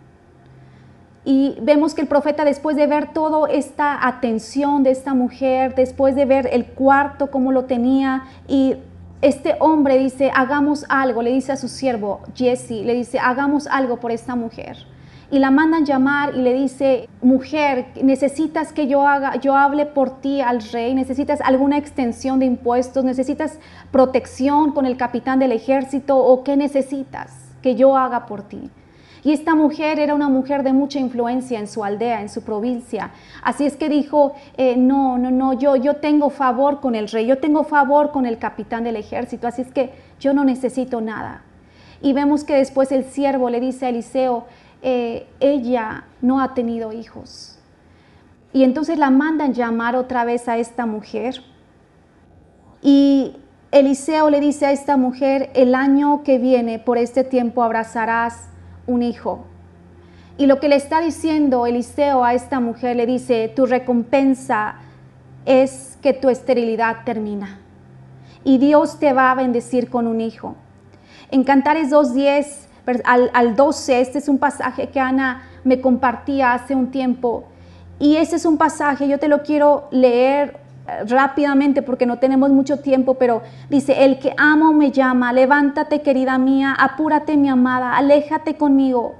Y 1.25 1.59
vemos 1.61 1.95
que 1.95 2.01
el 2.01 2.09
profeta 2.09 2.45
después 2.45 2.77
de 2.77 2.87
ver 2.87 3.13
toda 3.13 3.51
esta 3.51 4.07
atención 4.07 4.83
de 4.83 4.91
esta 4.91 5.15
mujer, 5.15 5.75
después 5.75 6.15
de 6.15 6.25
ver 6.25 6.49
el 6.53 6.67
cuarto 6.67 7.31
como 7.31 7.53
lo 7.53 7.65
tenía 7.67 8.25
y 8.47 8.77
este 9.21 9.57
hombre 9.59 9.99
dice, 9.99 10.31
hagamos 10.35 10.87
algo, 10.89 11.23
le 11.23 11.33
dice 11.33 11.53
a 11.53 11.57
su 11.57 11.69
siervo 11.69 12.21
Jesse, 12.35 12.71
le 12.85 12.95
dice, 12.95 13.19
hagamos 13.19 13.67
algo 13.67 13.99
por 13.99 14.13
esta 14.13 14.37
mujer. 14.37 14.79
Y 15.31 15.41
la 15.41 15.51
mandan 15.51 15.85
llamar 15.85 16.35
y 16.35 16.41
le 16.41 16.55
dice, 16.55 17.09
mujer, 17.21 17.89
necesitas 18.03 18.73
que 18.73 18.87
yo 18.87 19.07
haga, 19.07 19.37
yo 19.37 19.55
hable 19.55 19.85
por 19.85 20.21
ti 20.21 20.41
al 20.41 20.63
rey, 20.63 20.95
necesitas 20.95 21.43
alguna 21.43 21.77
extensión 21.77 22.39
de 22.39 22.47
impuestos, 22.47 23.05
necesitas 23.05 23.59
protección 23.91 24.73
con 24.73 24.87
el 24.87 24.97
capitán 24.97 25.39
del 25.39 25.53
ejército 25.53 26.17
o 26.17 26.45
qué 26.45 26.57
necesitas 26.57 27.55
que 27.61 27.75
yo 27.75 27.97
haga 27.97 28.25
por 28.25 28.43
ti. 28.43 28.71
Y 29.25 29.33
esta 29.33 29.55
mujer 29.55 29.99
era 29.99 30.15
una 30.15 30.29
mujer 30.29 30.63
de 30.63 30.73
mucha 30.73 30.99
influencia 30.99 31.59
en 31.59 31.67
su 31.67 31.85
aldea, 31.85 32.23
en 32.23 32.29
su 32.29 32.43
provincia. 32.43 33.11
Así 33.43 33.67
es 33.67 33.77
que 33.77 33.89
dijo, 33.89 34.35
eh, 34.57 34.77
no, 34.77 35.19
no, 35.19 35.31
no, 35.31 35.53
yo, 35.53 35.77
yo 35.77 35.97
tengo 35.97 36.31
favor 36.31 36.81
con 36.81 36.95
el 36.95 37.09
rey, 37.09 37.27
yo 37.27 37.39
tengo 37.39 37.65
favor 37.65 38.13
con 38.13 38.27
el 38.27 38.39
capitán 38.39 38.85
del 38.85 38.97
ejército, 38.97 39.47
así 39.47 39.63
es 39.63 39.73
que 39.73 39.93
yo 40.21 40.33
no 40.33 40.45
necesito 40.45 41.01
nada. 41.01 41.43
Y 42.01 42.13
vemos 42.13 42.45
que 42.45 42.55
después 42.55 42.93
el 42.93 43.05
siervo 43.05 43.51
le 43.51 43.61
dice 43.61 43.87
a 43.87 43.89
Eliseo, 43.89 44.45
eh, 44.83 45.27
ella 45.41 46.05
no 46.21 46.41
ha 46.41 46.55
tenido 46.55 46.93
hijos. 46.93 47.59
Y 48.53 48.65
entonces 48.65 48.99
la 48.99 49.11
mandan 49.11 49.53
llamar 49.53 49.97
otra 49.97 50.25
vez 50.25 50.49
a 50.49 50.59
esta 50.59 50.87
mujer. 50.87 51.43
Y 52.81 53.37
Eliseo 53.71 54.31
le 54.31 54.41
dice 54.41 54.67
a 54.67 54.73
esta 54.73 54.97
mujer, 54.97 55.51
el 55.55 55.75
año 55.75 56.23
que 56.23 56.39
viene, 56.39 56.79
por 56.79 56.97
este 56.97 57.25
tiempo, 57.25 57.63
abrazarás 57.63 58.49
un 58.87 59.03
hijo. 59.03 59.45
Y 60.39 60.47
lo 60.47 60.61
que 60.61 60.69
le 60.69 60.77
está 60.77 61.01
diciendo 61.01 61.67
Eliseo 61.67 62.25
a 62.25 62.33
esta 62.33 62.61
mujer, 62.61 62.97
le 62.97 63.07
dice, 63.07 63.53
tu 63.55 63.67
recompensa 63.67 64.77
es 65.45 65.99
que 66.01 66.13
tu 66.13 66.29
esterilidad 66.29 67.05
termina. 67.05 67.61
Y 68.45 68.59
Dios 68.59 68.99
te 69.01 69.13
va 69.13 69.33
a 69.33 69.35
bendecir 69.35 69.91
con 69.91 70.07
un 70.07 70.21
hijo. 70.21 70.55
En 71.31 71.45
Cantares 71.45 71.91
2.10 71.91 72.68
al, 73.05 73.31
al 73.33 73.57
12, 73.57 74.01
este 74.01 74.19
es 74.19 74.29
un 74.29 74.39
pasaje 74.39 74.89
que 74.89 75.01
Ana 75.01 75.43
me 75.65 75.81
compartía 75.81 76.53
hace 76.53 76.75
un 76.75 76.91
tiempo. 76.91 77.45
Y 77.99 78.17
este 78.17 78.37
es 78.37 78.45
un 78.45 78.59
pasaje, 78.59 79.09
yo 79.09 79.19
te 79.19 79.29
lo 79.29 79.43
quiero 79.43 79.89
leer 79.91 80.69
rápidamente 81.07 81.83
porque 81.83 82.07
no 82.07 82.19
tenemos 82.19 82.51
mucho 82.51 82.79
tiempo, 82.79 83.15
pero 83.15 83.43
dice, 83.69 84.05
el 84.05 84.19
que 84.19 84.35
amo 84.37 84.73
me 84.73 84.91
llama, 84.91 85.33
levántate 85.33 86.03
querida 86.03 86.39
mía, 86.39 86.75
apúrate 86.79 87.37
mi 87.37 87.49
amada, 87.49 87.97
aléjate 87.97 88.57
conmigo. 88.57 89.15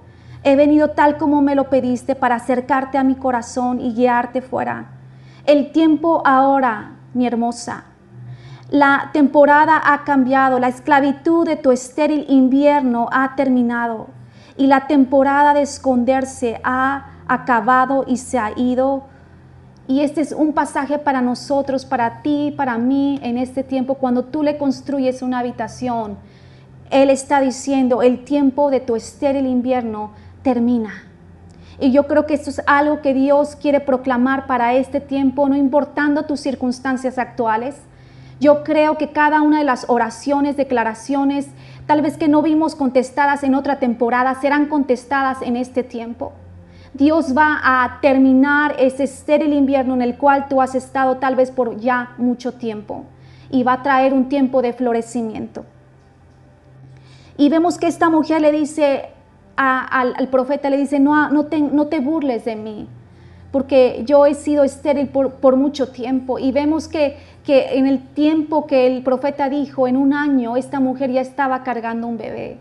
He 0.45 0.57
venido 0.57 0.91
tal 0.91 1.19
como 1.19 1.43
me 1.43 1.55
lo 1.55 1.69
pediste 1.69 2.15
para 2.15 2.37
acercarte 2.37 2.97
a 2.97 3.05
mi 3.05 3.17
corazón 3.17 3.81
y 3.81 3.95
guiarte 3.95 4.41
fuera. 4.41 4.93
El 5.45 5.73
tiempo 5.73 6.23
ahora, 6.25 6.93
mi 7.13 7.27
hermosa. 7.27 7.85
La 8.71 9.11
temporada 9.13 9.81
ha 9.83 10.05
cambiado, 10.05 10.59
la 10.59 10.69
esclavitud 10.69 11.47
de 11.47 11.57
tu 11.57 11.71
estéril 11.71 12.27
invierno 12.29 13.09
ha 13.13 13.35
terminado 13.35 14.09
y 14.59 14.67
la 14.67 14.87
temporada 14.87 15.55
de 15.55 15.63
esconderse 15.63 16.61
ha 16.65 17.07
acabado 17.27 18.05
y 18.07 18.19
se 18.19 18.39
ha 18.39 18.53
ido 18.57 19.05
y 19.89 20.03
este 20.03 20.21
es 20.21 20.33
un 20.33 20.53
pasaje 20.53 20.99
para 20.99 21.23
nosotros, 21.23 21.87
para 21.87 22.21
ti, 22.21 22.53
para 22.55 22.77
mí 22.77 23.19
en 23.23 23.39
este 23.39 23.65
tiempo, 23.65 23.95
cuando 23.95 24.27
tú 24.27 24.43
le 24.43 24.59
construyes 24.59 25.23
una 25.23 25.39
habitación. 25.39 26.19
Él 26.91 27.09
está 27.09 27.41
diciendo, 27.41 28.03
el 28.03 28.23
tiempo 28.23 28.71
de 28.71 28.81
tu 28.81 28.97
estéril 28.97 29.47
invierno 29.47 30.13
termina. 30.43 31.05
Y 31.81 31.91
yo 31.91 32.07
creo 32.07 32.27
que 32.27 32.35
esto 32.35 32.51
es 32.51 32.61
algo 32.67 33.01
que 33.01 33.15
Dios 33.15 33.57
quiere 33.57 33.81
proclamar 33.81 34.47
para 34.47 34.75
este 34.75 35.01
tiempo, 35.01 35.49
no 35.49 35.57
importando 35.57 36.27
tus 36.27 36.41
circunstancias 36.41 37.17
actuales. 37.17 37.77
Yo 38.41 38.63
creo 38.63 38.99
que 38.99 39.11
cada 39.11 39.43
una 39.43 39.59
de 39.59 39.65
las 39.65 39.87
oraciones, 39.89 40.57
declaraciones, 40.57 41.49
tal 41.87 42.03
vez 42.03 42.17
que 42.17 42.29
no 42.29 42.43
vimos 42.43 42.75
contestadas 42.75 43.43
en 43.43 43.55
otra 43.55 43.79
temporada, 43.79 44.35
serán 44.35 44.67
contestadas 44.67 45.43
en 45.43 45.57
este 45.57 45.83
tiempo. 45.83 46.33
Dios 46.95 47.37
va 47.37 47.61
a 47.63 48.01
terminar 48.01 48.77
ese 48.79 49.05
estéril 49.05 49.53
invierno 49.53 49.95
en 49.95 50.03
el 50.03 50.17
cual 50.17 50.47
tú 50.49 50.61
has 50.63 50.75
estado 50.75 51.17
tal 51.19 51.37
vez 51.37 51.51
por 51.51 51.79
ya 51.79 52.15
mucho 52.19 52.53
tiempo. 52.55 53.05
y 53.51 53.63
va 53.63 53.73
a 53.73 53.83
traer 53.83 54.13
un 54.13 54.29
tiempo 54.29 54.61
de 54.61 54.75
florecimiento. 54.75 55.65
Y 57.39 57.49
vemos 57.49 57.79
que 57.79 57.87
esta 57.87 58.11
mujer 58.11 58.43
le 58.43 58.53
dice 58.53 59.11
al, 59.57 60.29
profeta, 60.29 60.69
le 60.69 60.77
dice, 60.77 61.01
no, 61.01 61.31
no, 61.31 61.47
te, 61.47 61.61
no 61.61 61.87
te 61.87 62.01
burles 62.01 62.45
de 62.45 62.57
mí, 62.57 62.89
porque 63.51 64.03
yo 64.05 64.27
he 64.27 64.35
sido 64.35 64.65
estéril 64.65 65.09
por, 65.09 65.57
mucho 65.57 65.89
tiempo. 65.89 66.39
Y 66.39 66.53
vemos 66.53 66.89
que, 66.89 67.17
que 67.49 67.79
en 67.79 67.87
el 67.87 68.01
tiempo 68.09 68.67
que 68.67 68.87
el 68.87 69.03
profeta 69.03 69.49
dijo, 69.49 69.89
en 69.89 69.97
un 69.97 70.13
año, 70.13 70.59
esta 70.59 70.81
mujer 70.81 71.11
ya 71.11 71.23
estaba 71.23 71.63
cargando 71.63 72.07
un 72.07 72.19
bebé. 72.19 72.59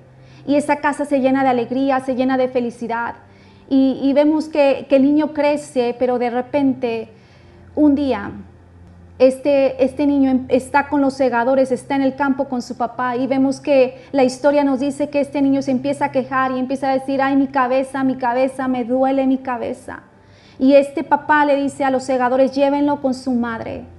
Y 0.48 0.56
esa 0.56 0.78
casa 0.78 1.04
se 1.04 1.20
llena 1.20 1.44
de 1.44 1.50
alegría, 1.50 2.00
se 2.00 2.16
llena 2.16 2.38
de 2.38 2.48
felicidad. 2.48 3.16
Y, 3.70 4.14
vemos 4.14 4.48
que, 4.48 4.88
el 4.90 5.04
niño 5.04 5.34
crece, 5.34 5.94
pero 6.00 6.20
de 6.20 6.30
repente, 6.30 7.10
un 7.76 7.96
día, 7.96 8.32
este, 9.20 9.84
este 9.84 10.08
niño 10.08 10.32
em, 10.32 10.46
está 10.48 10.88
con 10.88 11.02
los 11.02 11.16
segadores, 11.16 11.74
está 11.74 11.98
en 11.98 12.04
el 12.04 12.16
campo 12.16 12.46
con 12.46 12.62
su 12.62 12.78
papá 12.78 13.18
y 13.18 13.28
vemos 13.28 13.60
que 13.60 14.02
la 14.14 14.24
historia 14.24 14.64
nos 14.64 14.80
dice 14.80 15.10
que 15.10 15.20
este 15.20 15.42
niño 15.42 15.62
se 15.64 15.72
empieza 15.72 16.06
a 16.06 16.12
quejar 16.14 16.52
y 16.52 16.60
empieza 16.60 16.92
a 16.92 16.94
decir, 16.94 17.22
ay, 17.22 17.36
mi 17.36 17.48
cabeza, 17.48 18.06
mi 18.06 18.16
cabeza, 18.16 18.70
me 18.70 18.86
duele 18.86 19.28
mi 19.28 19.40
cabeza. 19.40 20.04
Y 20.60 20.76
este 20.76 21.04
papá 21.04 21.44
le 21.44 21.58
dice 21.58 21.84
a 21.84 21.92
los 21.92 22.04
segadores, 22.04 22.54
llévenlo 22.54 23.02
con 23.02 23.14
su 23.14 23.34
madre. 23.34 23.97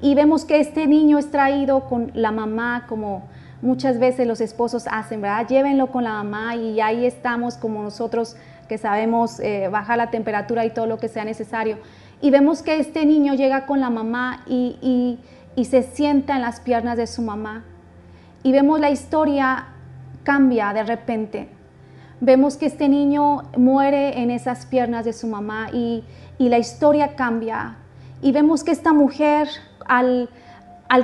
Y 0.00 0.14
vemos 0.14 0.44
que 0.44 0.60
este 0.60 0.86
niño 0.86 1.18
es 1.18 1.30
traído 1.30 1.88
con 1.88 2.10
la 2.14 2.30
mamá, 2.30 2.86
como 2.88 3.24
muchas 3.62 3.98
veces 3.98 4.26
los 4.26 4.40
esposos 4.40 4.86
hacen, 4.90 5.20
¿verdad? 5.20 5.46
Llévenlo 5.48 5.88
con 5.88 6.04
la 6.04 6.22
mamá 6.22 6.54
y 6.54 6.80
ahí 6.80 7.04
estamos 7.04 7.56
como 7.56 7.82
nosotros 7.82 8.36
que 8.68 8.78
sabemos 8.78 9.40
eh, 9.40 9.68
bajar 9.68 9.96
la 9.96 10.10
temperatura 10.10 10.64
y 10.64 10.70
todo 10.70 10.86
lo 10.86 10.98
que 10.98 11.08
sea 11.08 11.24
necesario. 11.24 11.78
Y 12.20 12.30
vemos 12.30 12.62
que 12.62 12.78
este 12.78 13.06
niño 13.06 13.34
llega 13.34 13.66
con 13.66 13.80
la 13.80 13.90
mamá 13.90 14.44
y, 14.46 15.18
se 15.64 15.82
sienta 15.82 16.36
en 16.36 16.42
las 16.42 16.60
piernas 16.60 16.96
de 16.96 17.06
su 17.06 17.22
mamá. 17.22 17.64
Y 18.44 18.52
vemos 18.52 18.78
la 18.78 18.90
historia 18.90 19.68
cambia 20.22 20.72
de 20.72 20.84
repente. 20.84 21.48
Vemos 22.20 22.56
que 22.56 22.66
este 22.66 22.88
niño 22.88 23.42
muere 23.56 24.20
en 24.20 24.30
esas 24.30 24.66
piernas 24.66 25.04
de 25.04 25.12
su 25.12 25.26
mamá 25.26 25.70
y, 25.72 26.04
la 26.38 26.58
historia 26.58 27.16
cambia. 27.16 27.76
Y 28.22 28.32
vemos 28.32 28.62
que 28.62 28.70
esta 28.72 28.92
mujer, 28.92 29.48
al, 29.88 30.28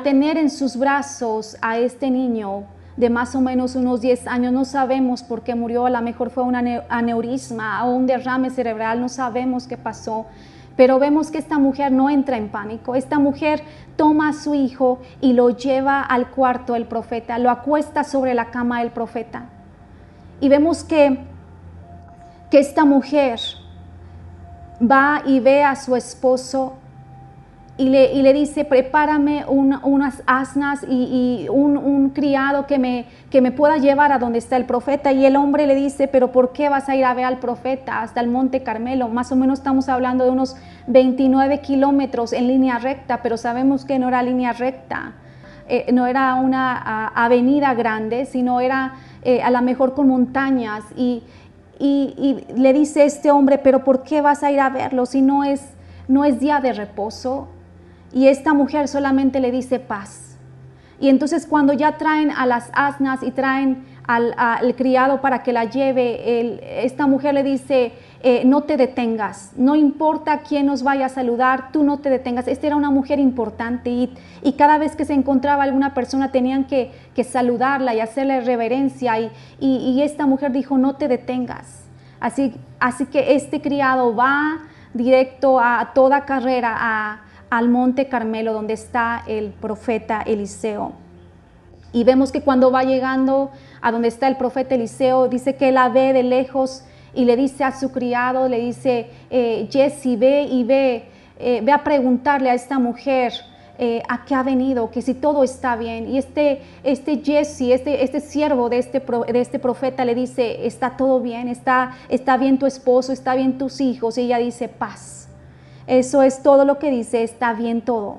tener 0.03 0.37
en 0.37 0.51
sus 0.51 0.77
brazos 0.77 1.57
a 1.61 1.79
este 1.79 2.11
niño 2.11 2.65
de 2.97 3.11
más 3.11 3.35
o 3.35 3.41
menos 3.41 3.75
unos 3.75 4.01
10 4.01 4.29
años, 4.29 4.53
no 4.53 4.65
sabemos 4.65 5.25
por 5.25 5.43
qué 5.43 5.57
murió, 5.57 5.87
a 5.87 5.91
lo 5.91 6.01
mejor 6.01 6.31
fue 6.31 6.45
un 6.45 6.55
aneurisma 6.55 7.85
o 7.85 7.91
un 7.91 8.07
derrame 8.07 8.51
cerebral, 8.51 9.01
no 9.01 9.09
sabemos 9.09 9.67
qué 9.67 9.77
pasó. 9.77 10.27
Pero 10.77 10.99
vemos 10.99 11.31
que 11.31 11.39
esta 11.39 11.59
mujer 11.59 11.93
no 11.93 12.11
entra 12.11 12.37
en 12.37 12.49
pánico. 12.49 12.97
Esta 12.97 13.21
mujer 13.21 13.63
toma 13.97 14.31
a 14.31 14.33
su 14.33 14.55
hijo 14.55 15.01
y 15.21 15.33
lo 15.33 15.51
lleva 15.51 16.03
al 16.03 16.31
cuarto 16.31 16.73
del 16.73 16.87
profeta, 16.87 17.39
lo 17.39 17.51
acuesta 17.51 18.03
sobre 18.03 18.35
la 18.35 18.51
cama 18.51 18.81
del 18.81 18.91
profeta. 18.91 19.47
Y 20.41 20.49
vemos 20.49 20.83
que, 20.83 21.19
que 22.51 22.59
esta 22.59 22.85
mujer 22.85 23.39
va 24.81 25.23
y 25.25 25.39
ve 25.39 25.63
a 25.63 25.77
su 25.77 25.95
esposo 25.95 26.75
y 27.77 27.89
le, 27.89 28.33
dice, 28.33 28.65
prepárame 28.65 29.45
unas 29.49 30.23
asnas 30.27 30.87
y, 30.89 31.49
un, 31.51 32.11
criado 32.11 32.67
que 32.69 32.79
me, 32.79 33.07
que 33.31 33.41
me 33.41 33.51
pueda 33.51 33.79
llevar 33.79 34.13
a 34.13 34.19
donde 34.19 34.39
está 34.39 34.57
el 34.57 34.65
profeta. 34.65 35.11
Y 35.11 35.27
el 35.27 35.35
hombre 35.35 35.67
le 35.67 35.75
dice, 35.75 36.07
pero 36.07 36.31
¿por 36.31 36.53
qué 36.53 36.69
vas 36.69 36.89
a 36.89 36.95
ir 36.95 37.05
a 37.05 37.13
ver 37.15 37.25
al 37.25 37.39
profeta 37.39 38.03
hasta 38.03 38.21
el 38.21 38.29
Monte 38.29 38.63
Carmelo? 38.63 39.09
Más 39.09 39.33
o 39.33 39.37
menos 39.37 39.59
estamos 39.59 39.89
hablando 39.89 40.25
de 40.25 40.31
unos 40.31 40.57
29 40.87 41.63
kilómetros 41.63 42.33
en 42.33 42.47
línea 42.47 42.79
recta, 42.79 43.23
pero 43.25 43.37
sabemos 43.37 43.85
que 43.85 43.99
no 43.99 44.07
era 44.07 44.23
línea 44.23 44.53
recta. 44.53 45.15
Eh, 45.69 45.91
no 45.93 46.07
era 46.07 46.37
una 46.37 47.09
avenida 47.09 47.75
grande, 47.75 48.27
sino 48.27 48.61
era 48.61 48.95
eh, 49.23 49.43
a 49.43 49.51
lo 49.51 49.63
mejor 49.63 49.95
con 49.95 50.07
montañas. 50.07 50.85
Y, 50.97 51.25
y, 51.81 52.45
le 52.57 52.73
dice 52.73 53.05
este 53.05 53.33
hombre, 53.33 53.59
pero 53.59 53.83
¿por 53.83 54.05
qué 54.05 54.21
vas 54.21 54.45
a 54.45 54.53
ir 54.53 54.61
a 54.61 54.71
verlo 54.71 55.07
si 55.07 55.23
no 55.23 55.43
es, 55.43 55.61
no 56.07 56.25
es 56.25 56.39
día 56.39 56.61
de 56.61 56.73
reposo? 56.73 57.49
Y 58.15 58.29
esta 58.29 58.55
mujer 58.55 58.87
solamente 58.87 59.41
le 59.41 59.51
dice 59.51 59.81
paz. 59.81 60.39
Y 61.01 61.09
entonces 61.09 61.47
cuando 61.47 61.73
ya 61.73 61.99
traen 61.99 62.31
a 62.31 62.47
las 62.47 62.71
asnas 62.73 63.23
y 63.25 63.33
traen 63.33 63.85
al, 64.07 64.75
criado 64.77 65.21
para 65.21 65.43
que 65.43 65.53
la 65.53 65.65
lleve, 65.65 66.85
esta 66.85 67.07
mujer 67.07 67.35
le 67.35 67.43
dice, 67.43 67.93
eh, 68.23 68.45
no 68.45 68.63
te 68.63 68.77
detengas, 68.77 69.53
no 69.57 69.75
importa 69.75 70.41
quién 70.41 70.67
nos 70.67 70.83
vaya 70.83 71.07
a 71.07 71.09
saludar, 71.09 71.73
tú 71.73 71.83
no 71.83 71.99
te 71.99 72.11
detengas. 72.11 72.47
Esta 72.47 72.69
era 72.69 72.77
una 72.77 72.91
mujer 72.91 73.19
importante 73.19 73.91
y, 73.91 74.15
cada 74.57 74.79
vez 74.79 74.95
que 74.95 75.05
se 75.05 75.15
encontraba 75.15 75.65
alguna 75.65 75.93
persona 75.93 76.31
tenían 76.31 76.65
que, 76.65 76.93
saludarla 77.25 77.95
y 77.95 78.01
hacerle 78.01 78.41
reverencia 78.43 79.19
y, 79.19 79.31
y, 79.59 80.03
esta 80.03 80.27
mujer 80.27 80.53
dijo, 80.53 80.79
no 80.79 80.95
te 80.95 81.09
detengas. 81.09 81.85
Así, 82.21 82.55
así 82.79 83.07
que 83.07 83.35
este 83.35 83.61
criado 83.61 84.15
va 84.15 84.61
directo 84.95 85.59
a 85.59 85.91
toda 85.95 86.25
carrera 86.25 86.75
a 86.79 87.21
al 87.51 87.69
monte 87.69 88.09
Carmelo 88.09 88.53
donde 88.53 88.75
está 88.75 89.23
el 89.27 89.51
profeta 89.51 90.23
Eliseo. 90.23 90.93
Y 91.93 92.03
vemos 92.03 92.33
que 92.33 92.41
cuando 92.41 92.73
va 92.73 92.83
llegando 92.83 93.51
a 93.81 93.93
donde 93.93 94.09
está 94.09 94.27
el 94.27 94.37
profeta 94.37 94.75
Eliseo, 94.75 95.29
dice 95.29 95.55
que 95.55 95.71
la 95.71 95.89
ve 95.89 96.13
de 96.13 96.25
lejos 96.25 96.85
y 97.15 97.25
le 97.25 97.37
dice 97.37 97.63
a 97.63 97.79
su 97.79 97.93
criado, 97.93 98.49
le 98.49 98.59
dice, 98.59 99.11
eh, 99.31 99.69
Jesse, 99.71 100.19
ve 100.19 100.43
y 100.43 100.65
ve, 100.65 101.05
eh, 101.39 101.61
ve 101.63 101.73
a 101.73 101.85
preguntarle 101.85 102.51
a 102.51 102.55
esta 102.55 102.79
mujer 102.81 103.33
eh, 103.77 104.03
a 104.09 104.25
qué 104.25 104.37
ha 104.37 104.43
venido, 104.45 104.91
que 104.91 105.03
si 105.03 105.15
todo 105.15 105.43
está 105.43 105.75
bien. 105.75 106.09
Y 106.09 106.19
este, 106.19 106.63
este 106.85 107.23
Jesse, 107.25 107.73
este, 107.73 108.05
este 108.05 108.21
siervo 108.21 108.69
de 108.69 108.79
este, 108.79 109.01
de 109.01 109.41
este 109.41 109.59
profeta 109.59 110.05
le 110.05 110.15
dice, 110.15 110.67
está 110.67 110.97
todo 110.97 111.21
bien, 111.21 111.49
está, 111.49 111.97
está 112.09 112.37
bien 112.37 112.59
tu 112.59 112.67
esposo, 112.67 113.13
está 113.13 113.35
bien 113.35 113.59
tus 113.59 113.81
hijos. 113.81 114.17
Y 114.19 114.23
ella 114.23 114.39
dice, 114.39 114.69
paz. 114.69 115.24
Eso 115.87 116.23
es 116.23 116.43
todo 116.43 116.65
lo 116.65 116.79
que 116.79 116.91
dice, 116.91 117.23
está 117.23 117.53
bien 117.53 117.83
todo. 117.83 118.19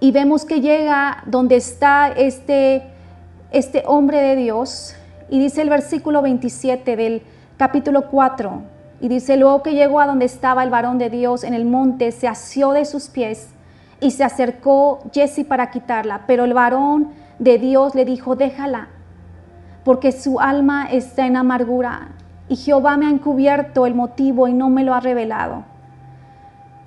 Y 0.00 0.12
vemos 0.12 0.44
que 0.44 0.60
llega 0.60 1.22
donde 1.26 1.56
está 1.56 2.08
este, 2.08 2.82
este 3.50 3.82
hombre 3.86 4.18
de 4.18 4.36
Dios 4.36 4.94
y 5.28 5.38
dice 5.38 5.62
el 5.62 5.70
versículo 5.70 6.22
27 6.22 6.96
del 6.96 7.22
capítulo 7.56 8.08
4. 8.10 8.62
Y 9.02 9.08
dice, 9.08 9.36
luego 9.36 9.62
que 9.62 9.74
llegó 9.74 10.00
a 10.00 10.06
donde 10.06 10.26
estaba 10.26 10.62
el 10.62 10.70
varón 10.70 10.98
de 10.98 11.08
Dios 11.08 11.44
en 11.44 11.54
el 11.54 11.64
monte, 11.64 12.12
se 12.12 12.28
asió 12.28 12.72
de 12.72 12.84
sus 12.84 13.08
pies 13.08 13.48
y 14.00 14.10
se 14.10 14.24
acercó 14.24 15.00
Jesse 15.12 15.44
para 15.46 15.70
quitarla. 15.70 16.22
Pero 16.26 16.44
el 16.44 16.52
varón 16.54 17.12
de 17.38 17.58
Dios 17.58 17.94
le 17.94 18.04
dijo, 18.04 18.36
déjala, 18.36 18.88
porque 19.84 20.12
su 20.12 20.40
alma 20.40 20.86
está 20.90 21.26
en 21.26 21.36
amargura 21.36 22.08
y 22.48 22.56
Jehová 22.56 22.96
me 22.96 23.06
ha 23.06 23.10
encubierto 23.10 23.86
el 23.86 23.94
motivo 23.94 24.48
y 24.48 24.52
no 24.52 24.68
me 24.68 24.84
lo 24.84 24.94
ha 24.94 25.00
revelado. 25.00 25.64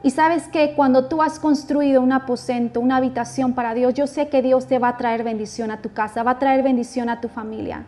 Y 0.06 0.12
sabes 0.12 0.50
que 0.50 0.74
cuando 0.76 1.06
tú 1.06 1.22
has 1.22 1.40
construido 1.40 2.02
un 2.02 2.12
aposento, 2.12 2.82
una 2.82 2.98
habitación 2.98 3.54
para 3.54 3.74
Dios, 3.74 3.94
yo 3.94 4.06
sé 4.06 4.28
que 4.28 4.42
Dios 4.42 4.68
te 4.68 4.78
va 4.78 4.90
a 4.90 4.98
traer 4.98 5.24
bendición 5.24 5.72
a 5.72 5.82
tu 5.82 5.94
casa, 5.94 6.24
va 6.24 6.32
a 6.32 6.40
traer 6.40 6.62
bendición 6.62 7.08
a 7.08 7.22
tu 7.22 7.30
familia. 7.30 7.86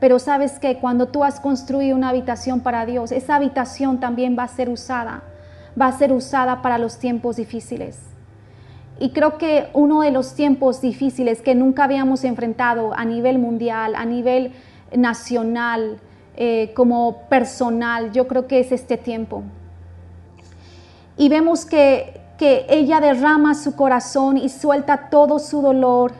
Pero 0.00 0.18
sabes 0.18 0.58
que 0.58 0.78
cuando 0.78 1.06
tú 1.06 1.22
has 1.22 1.38
construido 1.38 1.94
una 1.94 2.08
habitación 2.08 2.60
para 2.60 2.84
Dios, 2.84 3.12
esa 3.12 3.36
habitación 3.36 4.00
también 4.00 4.36
va 4.36 4.42
a 4.42 4.48
ser 4.48 4.68
usada, 4.68 5.22
va 5.80 5.86
a 5.86 5.92
ser 5.92 6.12
usada 6.12 6.62
para 6.62 6.78
los 6.78 6.98
tiempos 6.98 7.36
difíciles. 7.36 8.00
Y 8.98 9.10
creo 9.10 9.38
que 9.38 9.68
uno 9.72 10.00
de 10.00 10.10
los 10.10 10.34
tiempos 10.34 10.80
difíciles 10.80 11.42
que 11.42 11.54
nunca 11.54 11.84
habíamos 11.84 12.24
enfrentado 12.24 12.92
a 12.92 13.04
nivel 13.04 13.38
mundial, 13.38 13.94
a 13.94 14.04
nivel 14.04 14.52
nacional, 14.92 16.00
eh, 16.34 16.72
como 16.74 17.28
personal, 17.28 18.10
yo 18.10 18.26
creo 18.26 18.48
que 18.48 18.58
es 18.58 18.72
este 18.72 18.96
tiempo 18.96 19.44
y 21.16 21.28
vemos 21.28 21.64
que, 21.64 22.24
ella 22.38 23.00
derrama 23.00 23.54
su 23.54 23.74
corazón 23.74 24.36
y 24.36 24.50
suelta 24.50 25.08
todo 25.08 25.38
su 25.38 25.62
dolor. 25.62 26.12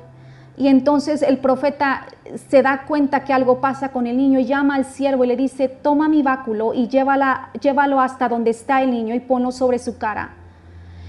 Y 0.56 0.68
entonces 0.68 1.20
el 1.20 1.36
profeta 1.36 2.06
se 2.48 2.62
da 2.62 2.86
cuenta 2.86 3.22
que 3.22 3.34
algo 3.34 3.60
pasa 3.60 3.90
con 3.90 4.06
el 4.06 4.16
niño, 4.16 4.40
llama 4.40 4.76
al 4.76 4.86
siervo 4.86 5.24
y 5.24 5.26
le 5.26 5.36
dice, 5.36 5.68
toma 5.68 6.08
mi 6.08 6.22
báculo 6.22 6.72
y 6.72 6.88
llévala, 6.88 7.50
llévalo 7.60 8.00
hasta 8.00 8.30
donde 8.30 8.52
está 8.52 8.82
el 8.82 8.92
niño 8.92 9.14
y 9.14 9.20
ponlo 9.20 9.52
sobre 9.52 9.78
su 9.78 9.98
cara. 9.98 10.30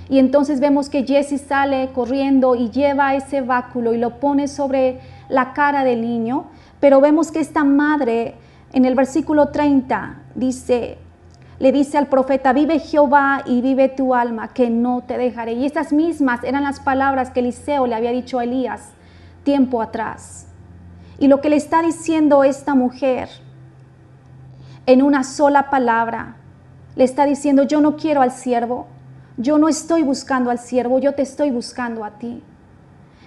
Y 0.09 0.19
entonces 0.19 0.59
vemos 0.59 0.89
que 0.89 1.05
Jesse 1.05 1.39
sale 1.39 1.89
corriendo 1.93 2.55
y 2.55 2.69
lleva 2.69 3.15
ese 3.15 3.39
báculo 3.39 3.93
y 3.93 3.97
lo 3.97 4.19
pone 4.19 4.49
sobre 4.49 4.99
la 5.29 5.53
cara 5.53 5.85
del 5.85 6.01
niño. 6.01 6.47
Pero 6.81 6.99
vemos 6.99 7.31
que 7.31 7.39
esta 7.39 7.63
madre 7.63 8.35
en 8.73 8.83
el 8.83 8.95
versículo 8.95 9.49
30 9.49 10.17
dice, 10.35 10.97
le 11.59 11.71
dice 11.71 11.97
al 11.97 12.07
profeta, 12.07 12.53
vive 12.53 12.79
Jehová 12.79 13.41
y 13.45 13.61
vive 13.61 13.89
tu 13.89 14.13
alma, 14.13 14.49
que 14.49 14.69
no 14.69 15.01
te 15.01 15.17
dejaré. 15.17 15.53
Y 15.53 15.65
estas 15.65 15.91
mismas 15.91 16.43
eran 16.43 16.63
las 16.63 16.79
palabras 16.79 17.31
que 17.31 17.39
Eliseo 17.39 17.87
le 17.87 17.95
había 17.95 18.11
dicho 18.11 18.37
a 18.37 18.43
Elías 18.43 18.91
tiempo 19.43 19.81
atrás. 19.81 20.47
Y 21.19 21.27
lo 21.27 21.41
que 21.41 21.49
le 21.49 21.55
está 21.55 21.81
diciendo 21.81 22.43
esta 22.43 22.75
mujer 22.75 23.29
en 24.85 25.01
una 25.01 25.23
sola 25.23 25.69
palabra, 25.69 26.35
le 26.95 27.03
está 27.03 27.25
diciendo, 27.25 27.63
yo 27.63 27.81
no 27.81 27.95
quiero 27.97 28.21
al 28.21 28.31
siervo, 28.31 28.87
yo 29.37 29.57
no 29.57 29.67
estoy 29.67 30.03
buscando 30.03 30.51
al 30.51 30.59
siervo, 30.59 30.99
yo 30.99 31.13
te 31.13 31.23
estoy 31.23 31.49
buscando 31.49 32.03
a 32.03 32.11
ti. 32.19 32.43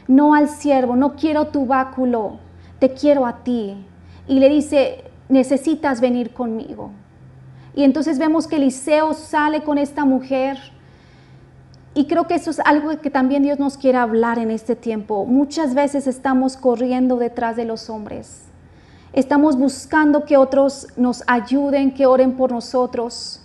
No 0.06 0.34
al 0.34 0.48
siervo, 0.48 0.96
no 0.96 1.14
quiero 1.16 1.48
tu 1.48 1.66
báculo, 1.66 2.38
te 2.78 2.94
quiero 2.94 3.26
a 3.26 3.42
ti. 3.44 3.86
Y 4.28 4.38
le 4.38 4.48
dice, 4.48 5.04
necesitas 5.28 6.00
venir 6.00 6.32
conmigo. 6.32 6.92
Y 7.80 7.84
entonces 7.84 8.18
vemos 8.18 8.46
que 8.46 8.56
Eliseo 8.56 9.14
sale 9.14 9.62
con 9.62 9.78
esta 9.78 10.04
mujer. 10.04 10.58
Y 11.94 12.04
creo 12.08 12.26
que 12.26 12.34
eso 12.34 12.50
es 12.50 12.60
algo 12.60 12.90
que 13.00 13.08
también 13.08 13.42
Dios 13.42 13.58
nos 13.58 13.78
quiere 13.78 13.96
hablar 13.96 14.38
en 14.38 14.50
este 14.50 14.76
tiempo. 14.76 15.24
Muchas 15.24 15.72
veces 15.72 16.06
estamos 16.06 16.58
corriendo 16.58 17.16
detrás 17.16 17.56
de 17.56 17.64
los 17.64 17.88
hombres. 17.88 18.42
Estamos 19.14 19.56
buscando 19.56 20.26
que 20.26 20.36
otros 20.36 20.88
nos 20.98 21.24
ayuden, 21.26 21.94
que 21.94 22.04
oren 22.04 22.36
por 22.36 22.52
nosotros. 22.52 23.40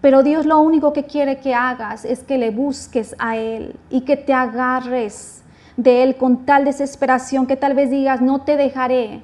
Pero 0.00 0.22
Dios 0.22 0.46
lo 0.46 0.60
único 0.60 0.94
que 0.94 1.04
quiere 1.04 1.36
que 1.36 1.54
hagas 1.54 2.06
es 2.06 2.20
que 2.20 2.38
le 2.38 2.50
busques 2.50 3.14
a 3.18 3.36
Él 3.36 3.76
y 3.90 4.00
que 4.00 4.16
te 4.16 4.32
agarres 4.32 5.42
de 5.76 6.04
Él 6.04 6.16
con 6.16 6.46
tal 6.46 6.64
desesperación 6.64 7.46
que 7.46 7.56
tal 7.56 7.74
vez 7.74 7.90
digas, 7.90 8.22
no 8.22 8.40
te 8.40 8.56
dejaré 8.56 9.22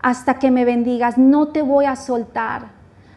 hasta 0.00 0.38
que 0.38 0.50
me 0.50 0.64
bendigas, 0.64 1.18
no 1.18 1.48
te 1.48 1.60
voy 1.60 1.84
a 1.84 1.96
soltar. 1.96 2.73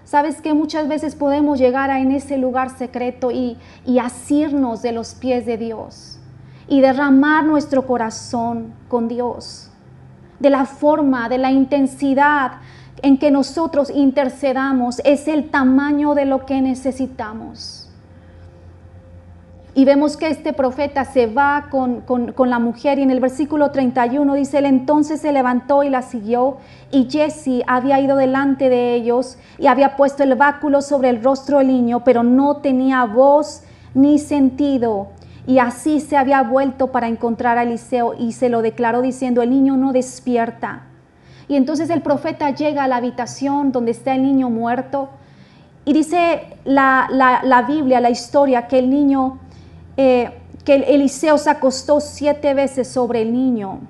Sabes 0.07 0.41
que 0.41 0.53
muchas 0.53 0.87
veces 0.87 1.15
podemos 1.15 1.59
llegar 1.59 1.91
a 1.91 1.99
en 1.99 2.13
ese 2.13 2.37
lugar 2.37 2.69
secreto 2.69 3.29
y, 3.29 3.57
y 3.85 3.99
asirnos 3.99 4.81
de 4.81 4.93
los 4.93 5.13
pies 5.13 5.45
de 5.45 5.57
Dios 5.57 6.17
y 6.69 6.79
derramar 6.79 7.43
nuestro 7.43 7.85
corazón 7.85 8.73
con 8.87 9.09
Dios, 9.09 9.69
de 10.39 10.49
la 10.49 10.63
forma, 10.63 11.27
de 11.27 11.37
la 11.37 11.51
intensidad 11.51 12.53
en 13.01 13.17
que 13.17 13.31
nosotros 13.31 13.89
intercedamos, 13.93 15.01
es 15.03 15.27
el 15.27 15.49
tamaño 15.49 16.15
de 16.15 16.23
lo 16.23 16.45
que 16.45 16.61
necesitamos. 16.61 17.86
Y 19.77 19.85
vemos 19.85 20.17
que 20.17 20.27
este 20.27 20.53
profeta 20.53 21.05
se 21.05 21.27
va 21.27 21.67
con, 21.69 22.03
la 22.49 22.57
mujer 22.57 22.97
y 22.97 23.03
en 23.03 23.11
el 23.11 23.19
versículo 23.19 23.69
31 23.69 24.33
dice, 24.33 24.57
él 24.57 24.65
entonces 24.65 25.21
se 25.21 25.31
levantó 25.31 25.83
y 25.83 25.91
la 25.91 26.01
siguió 26.01 26.57
y 26.89 27.07
Jesse 27.07 27.61
había 27.67 27.99
ido 27.99 28.17
delante 28.17 28.69
de 28.69 28.95
ellos 28.95 29.37
y 29.59 29.67
había 29.67 29.95
puesto 29.95 30.23
el 30.23 30.33
báculo 30.33 30.81
sobre 30.81 31.09
el 31.09 31.23
rostro 31.23 31.59
del 31.59 31.67
niño, 31.67 32.03
pero 32.03 32.23
no 32.23 32.57
tenía 32.57 33.05
voz 33.05 33.61
ni 33.93 34.17
sentido. 34.17 35.09
Y 35.45 35.59
así 35.59 35.99
se 35.99 36.17
había 36.17 36.41
vuelto 36.41 36.87
para 36.87 37.07
encontrar 37.07 37.59
a 37.59 37.61
Eliseo 37.61 38.15
y 38.17 38.31
se 38.31 38.49
lo 38.49 38.63
declaró 38.63 39.03
diciendo, 39.03 39.43
el 39.43 39.51
niño 39.51 39.77
no 39.77 39.93
despierta. 39.93 40.85
Y 41.47 41.55
entonces 41.55 41.91
el 41.91 42.01
profeta 42.01 42.49
llega 42.49 42.85
a 42.85 42.87
la 42.87 42.95
habitación 42.95 43.71
donde 43.71 43.91
está 43.91 44.15
el 44.15 44.23
niño 44.23 44.49
muerto 44.49 45.09
y 45.85 45.93
dice 45.93 46.57
la, 46.65 47.07
la 47.11 47.61
Biblia, 47.61 48.01
la 48.01 48.09
historia, 48.09 48.65
que 48.67 48.79
el 48.79 48.89
niño 48.89 49.37
eh, 49.97 50.31
que 50.63 50.75
Eliseo 50.75 51.37
se 51.37 51.49
acostó 51.49 51.99
siete 51.99 52.53
veces 52.53 52.87
sobre 52.87 53.23
el 53.23 53.33
niño 53.33 53.81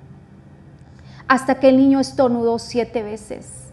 hasta 1.26 1.60
que 1.60 1.68
el 1.68 1.76
niño 1.76 2.00
estornudó 2.00 2.58
siete 2.58 3.02
veces. 3.02 3.70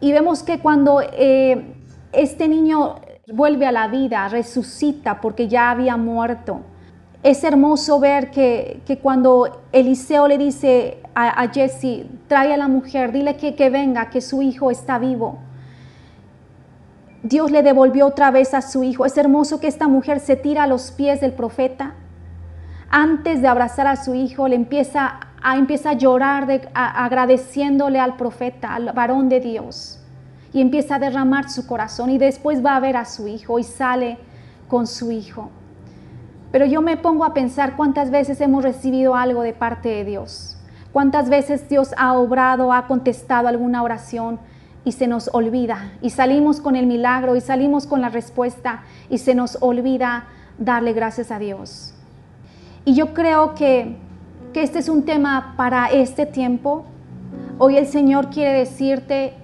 Y 0.00 0.12
vemos 0.12 0.42
que 0.42 0.58
cuando 0.58 1.00
eh, 1.00 1.74
este 2.12 2.48
niño 2.48 2.96
vuelve 3.32 3.66
a 3.66 3.72
la 3.72 3.88
vida, 3.88 4.28
resucita 4.28 5.20
porque 5.20 5.48
ya 5.48 5.70
había 5.70 5.96
muerto. 5.96 6.60
Es 7.22 7.44
hermoso 7.44 7.98
ver 8.00 8.30
que, 8.30 8.82
cuando 9.00 9.62
Eliseo 9.72 10.28
le 10.28 10.36
dice 10.36 10.98
a, 11.14 11.48
Jesse, 11.48 12.04
trae 12.26 12.52
a 12.52 12.56
la 12.56 12.68
mujer, 12.68 13.12
dile 13.12 13.36
que, 13.36 13.54
que 13.54 13.70
venga, 13.70 14.10
que 14.10 14.20
su 14.20 14.42
hijo 14.42 14.70
está 14.70 14.98
vivo 14.98 15.38
Dios 17.22 17.52
le 17.52 17.62
devolvió 17.62 18.06
otra 18.06 18.32
vez 18.32 18.52
a 18.52 18.62
su 18.62 18.82
hijo. 18.82 19.06
Es 19.06 19.16
hermoso 19.16 19.60
que 19.60 19.68
esta 19.68 19.86
mujer 19.86 20.18
se 20.18 20.34
tira 20.34 20.64
a 20.64 20.66
los 20.66 20.90
pies 20.90 21.20
del 21.20 21.32
profeta. 21.32 21.94
Antes 22.90 23.40
de 23.40 23.48
abrazar 23.48 23.86
a 23.86 23.96
su 23.96 24.14
hijo, 24.14 24.48
le 24.48 24.56
empieza 24.56 25.20
a, 25.40 25.56
empieza 25.56 25.90
a 25.90 25.92
llorar 25.94 26.48
agradeciéndole 26.74 28.00
al 28.00 28.16
profeta, 28.16 28.74
al 28.74 28.92
varón 28.92 29.28
de 29.28 29.40
Dios. 29.40 30.00
Y 30.52 30.60
empieza 30.60 30.96
a 30.96 30.98
derramar 30.98 31.48
su 31.48 31.66
corazón 31.66 32.10
y 32.10 32.18
después 32.18 32.64
va 32.64 32.76
a 32.76 32.80
ver 32.80 32.96
a 32.96 33.04
su 33.04 33.28
hijo 33.28 33.58
y 33.58 33.64
sale 33.64 34.18
con 34.68 34.86
su 34.86 35.12
hijo. 35.12 35.50
Pero 36.50 36.66
yo 36.66 36.82
me 36.82 36.96
pongo 36.96 37.24
a 37.24 37.32
pensar 37.32 37.76
cuántas 37.76 38.10
veces 38.10 38.40
hemos 38.40 38.64
recibido 38.64 39.14
algo 39.14 39.42
de 39.42 39.54
parte 39.54 39.88
de 39.88 40.04
Dios. 40.04 40.58
Cuántas 40.92 41.30
veces 41.30 41.68
Dios 41.68 41.94
ha 41.96 42.12
obrado, 42.14 42.72
ha 42.72 42.86
contestado 42.86 43.48
alguna 43.48 43.82
oración 43.82 44.38
y 44.84 44.92
se 44.92 45.06
nos 45.06 45.30
olvida. 45.32 45.92
Y 46.00 46.10
salimos 46.10 46.60
con 46.60 46.76
el 46.76 46.86
milagro 46.86 47.36
y 47.36 47.40
salimos 47.40 47.86
con 47.86 48.00
la 48.00 48.08
respuesta 48.08 48.82
y 49.08 49.18
se 49.18 49.34
nos 49.34 49.58
olvida 49.60 50.24
darle 50.58 50.92
gracias 50.92 51.30
a 51.30 51.38
Dios. 51.38 51.94
Y 52.84 52.94
yo 52.94 53.14
creo 53.14 53.54
que, 53.54 53.96
que 54.52 54.62
este 54.62 54.78
es 54.78 54.88
un 54.88 55.04
tema 55.04 55.54
para 55.56 55.86
este 55.86 56.26
tiempo. 56.26 56.84
Hoy 57.58 57.76
el 57.76 57.86
Señor 57.86 58.30
quiere 58.30 58.52
decirte 58.52 59.34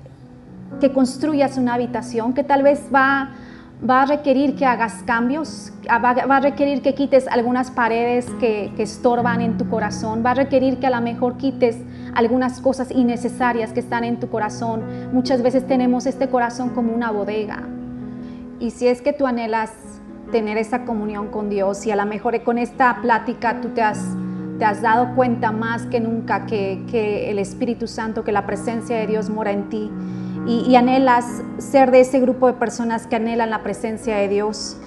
que 0.80 0.92
construyas 0.92 1.56
una 1.56 1.74
habitación 1.74 2.34
que 2.34 2.44
tal 2.44 2.62
vez 2.62 2.86
va 2.94 3.30
va 3.88 4.02
a 4.02 4.06
requerir 4.06 4.56
que 4.56 4.66
hagas 4.66 5.02
cambios, 5.04 5.72
va, 5.88 6.10
a 6.10 6.40
requerir 6.40 6.82
que 6.82 6.94
quites 6.94 7.28
algunas 7.28 7.70
paredes 7.70 8.26
que, 8.40 8.72
estorban 8.78 9.40
en 9.40 9.56
tu 9.56 9.68
corazón, 9.68 10.22
va 10.24 10.32
a 10.32 10.34
requerir 10.34 10.78
que 10.78 10.86
a 10.86 10.90
lo 10.90 11.00
mejor 11.00 11.36
quites 11.36 11.78
algunas 12.14 12.60
cosas 12.60 12.90
innecesarias 12.90 13.72
que 13.72 13.80
están 13.80 14.04
en 14.04 14.20
tu 14.20 14.28
corazón. 14.28 14.82
Muchas 15.12 15.42
veces 15.42 15.66
tenemos 15.66 16.06
este 16.06 16.28
corazón 16.28 16.70
como 16.70 16.92
una 16.92 17.10
bodega. 17.10 17.62
Y 18.60 18.70
si 18.70 18.88
es 18.88 19.02
que 19.02 19.12
tú 19.12 19.26
anhelas 19.26 19.72
tener 20.32 20.58
esa 20.58 20.84
comunión 20.84 21.28
con 21.28 21.48
Dios 21.48 21.86
y 21.86 21.90
a 21.90 21.96
lo 21.96 22.04
mejor 22.06 22.42
con 22.42 22.58
esta 22.58 23.00
plática 23.00 23.60
tú 23.60 23.68
te 23.68 23.82
has, 23.82 24.00
te 24.58 24.64
has 24.64 24.82
dado 24.82 25.14
cuenta 25.14 25.52
más 25.52 25.86
que 25.86 26.00
nunca 26.00 26.46
que, 26.46 26.84
que 26.90 27.30
el 27.30 27.38
Espíritu 27.38 27.86
Santo, 27.86 28.24
que 28.24 28.32
la 28.32 28.46
presencia 28.46 28.96
de 28.96 29.06
Dios 29.06 29.30
mora 29.30 29.52
en 29.52 29.68
ti, 29.68 29.90
y, 30.48 30.76
anhelas 30.76 31.42
ser 31.58 31.90
de 31.90 32.00
ese 32.00 32.20
grupo 32.20 32.46
de 32.46 32.54
personas 32.54 33.06
que 33.06 33.16
anhelan 33.16 33.50
la 33.50 33.62
presencia 33.62 34.16
de 34.16 34.28
Dios, 34.28 34.78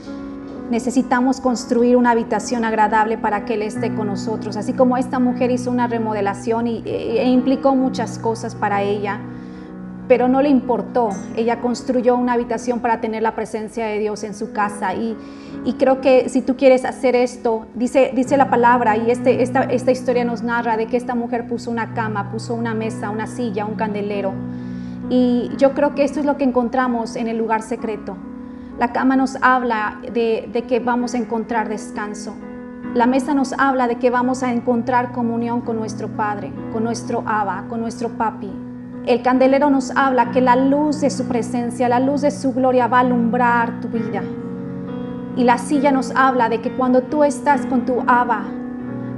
necesitamos 0.72 1.42
construir 1.42 1.98
una 1.98 2.12
habitación 2.12 2.66
agradable 2.66 3.18
para 3.18 3.46
que 3.46 3.54
Él 3.54 3.62
esté 3.62 3.94
con 3.94 4.08
nosotros. 4.08 4.58
Así 4.58 4.74
como 4.74 4.98
esta 4.98 5.20
mujer 5.20 5.52
hizo 5.52 5.70
una 5.70 5.88
remodelación 5.88 6.66
y, 6.66 6.82
e, 6.86 7.22
e 7.22 7.30
implicó 7.30 7.76
muchas 7.76 8.18
cosas 8.18 8.56
para 8.56 8.82
ella, 8.82 9.20
pero 10.08 10.28
no 10.28 10.42
le 10.42 10.50
importó. 10.50 11.10
Ella 11.36 11.62
construyó 11.62 12.16
una 12.16 12.34
habitación 12.34 12.80
para 12.80 13.02
tener 13.02 13.22
la 13.22 13.36
presencia 13.36 13.86
de 13.86 14.00
Dios 14.00 14.24
en 14.24 14.34
su 14.34 14.52
casa. 14.52 14.96
Y, 14.96 15.16
creo 15.78 16.02
que 16.02 16.28
si 16.30 16.42
tú 16.42 16.56
quieres 16.56 16.86
hacer 16.86 17.16
esto, 17.16 17.68
dice, 17.76 18.12
dice 18.16 18.36
la 18.36 18.50
palabra, 18.50 18.98
y 18.98 19.12
este, 19.12 19.44
esta, 19.44 19.64
esta 19.64 19.92
historia 19.92 20.26
nos 20.26 20.42
narra 20.42 20.76
de 20.76 20.88
que 20.88 20.98
esta 20.98 21.14
mujer 21.14 21.48
puso 21.48 21.70
una 21.70 21.94
cama, 21.94 22.32
puso 22.32 22.56
una 22.56 22.74
mesa, 22.74 23.10
una 23.12 23.28
silla, 23.28 23.66
un 23.66 23.76
candelero 23.76 24.34
y 25.12 25.52
yo 25.58 25.74
creo 25.74 25.94
que 25.94 26.06
esto 26.06 26.22
es 26.22 26.26
lo 26.26 26.38
que 26.38 26.46
encontramos 26.46 27.18
en 27.18 27.28
el 27.28 27.38
lugar 27.38 27.64
secreto. 27.64 28.16
La 28.82 28.94
cama 28.94 29.16
nos 29.16 29.38
habla 29.44 30.00
de, 30.12 30.66
que 30.68 30.80
vamos 30.80 31.14
a 31.14 31.20
encontrar 31.20 31.70
descanso. 31.70 32.34
La 32.96 33.06
mesa 33.06 33.36
nos 33.36 33.54
habla 33.54 33.88
de 33.88 34.00
que 34.00 34.10
vamos 34.10 34.42
a 34.42 34.52
encontrar 34.52 35.12
comunión 35.12 35.62
con 35.62 35.76
nuestro 35.76 36.08
Padre, 36.08 36.52
con 36.74 36.84
nuestro 36.84 37.24
Abba, 37.28 37.66
con 37.70 37.80
nuestro 37.80 38.10
Papi. 38.10 38.52
El 39.06 39.22
candelero 39.22 39.70
nos 39.70 39.96
habla 39.96 40.32
que 40.32 40.42
la 40.42 40.56
luz 40.56 41.02
de 41.02 41.12
su 41.12 41.28
presencia, 41.28 41.90
la 41.90 42.00
luz 42.00 42.22
de 42.22 42.32
su 42.32 42.54
gloria 42.54 42.88
va 42.88 42.98
a 42.98 43.02
alumbrar 43.02 43.82
tu 43.82 43.88
vida. 43.88 44.24
Y 45.36 45.44
la 45.44 45.60
silla 45.60 45.92
nos 45.92 46.10
habla 46.16 46.50
de 46.50 46.62
que 46.62 46.72
cuando 46.72 47.04
tú 47.04 47.24
estás 47.24 47.68
con 47.68 47.86
tu 47.86 48.04
Abba, 48.08 48.46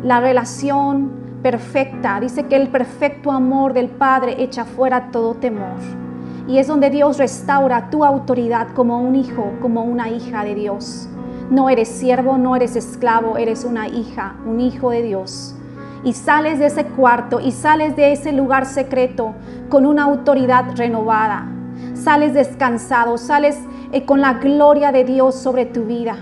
la 0.03 0.19
relación 0.19 1.39
perfecta. 1.41 2.19
Dice 2.19 2.47
que 2.47 2.57
el 2.57 2.67
perfecto 2.67 3.31
amor 3.31 3.71
del 3.71 3.87
Padre 3.87 4.43
echa 4.43 4.65
fuera 4.65 5.09
todo 5.09 5.35
temor. 5.35 6.02
Y 6.47 6.57
es 6.57 6.67
donde 6.67 6.89
Dios 6.89 7.17
restaura 7.19 7.89
tu 7.89 8.03
autoridad 8.03 8.69
como 8.73 8.99
un 8.99 9.15
hijo, 9.15 9.53
como 9.61 9.83
una 9.83 10.09
hija 10.09 10.43
de 10.43 10.55
Dios. 10.55 11.07
No 11.49 11.69
eres 11.69 11.87
siervo, 11.87 12.37
no 12.37 12.55
eres 12.55 12.75
esclavo, 12.75 13.37
eres 13.37 13.63
una 13.63 13.87
hija, 13.87 14.35
un 14.45 14.59
hijo 14.59 14.89
de 14.89 15.03
Dios. 15.03 15.55
Y 16.03 16.13
sales 16.13 16.59
de 16.59 16.65
ese 16.65 16.85
cuarto 16.85 17.39
y 17.39 17.51
sales 17.51 17.95
de 17.95 18.11
ese 18.11 18.33
lugar 18.33 18.65
secreto 18.65 19.33
con 19.69 19.85
una 19.85 20.03
autoridad 20.03 20.65
renovada. 20.75 21.47
Sales 21.93 22.33
descansado, 22.33 23.17
sales 23.17 23.57
eh, 23.93 24.05
con 24.05 24.19
la 24.19 24.33
gloria 24.33 24.91
de 24.91 25.05
Dios 25.05 25.35
sobre 25.35 25.65
tu 25.65 25.85
vida. 25.85 26.17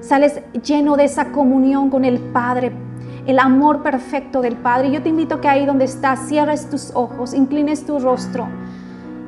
Sales 0.00 0.42
lleno 0.62 0.96
de 0.96 1.04
esa 1.04 1.32
comunión 1.32 1.90
con 1.90 2.04
el 2.04 2.20
Padre 2.20 2.72
el 3.26 3.38
amor 3.38 3.82
perfecto 3.82 4.42
del 4.42 4.54
Padre. 4.54 4.90
Yo 4.90 5.02
te 5.02 5.08
invito 5.08 5.40
que 5.40 5.48
ahí 5.48 5.64
donde 5.64 5.86
estás, 5.86 6.28
cierres 6.28 6.68
tus 6.68 6.90
ojos, 6.94 7.32
inclines 7.32 7.86
tu 7.86 7.98
rostro 7.98 8.46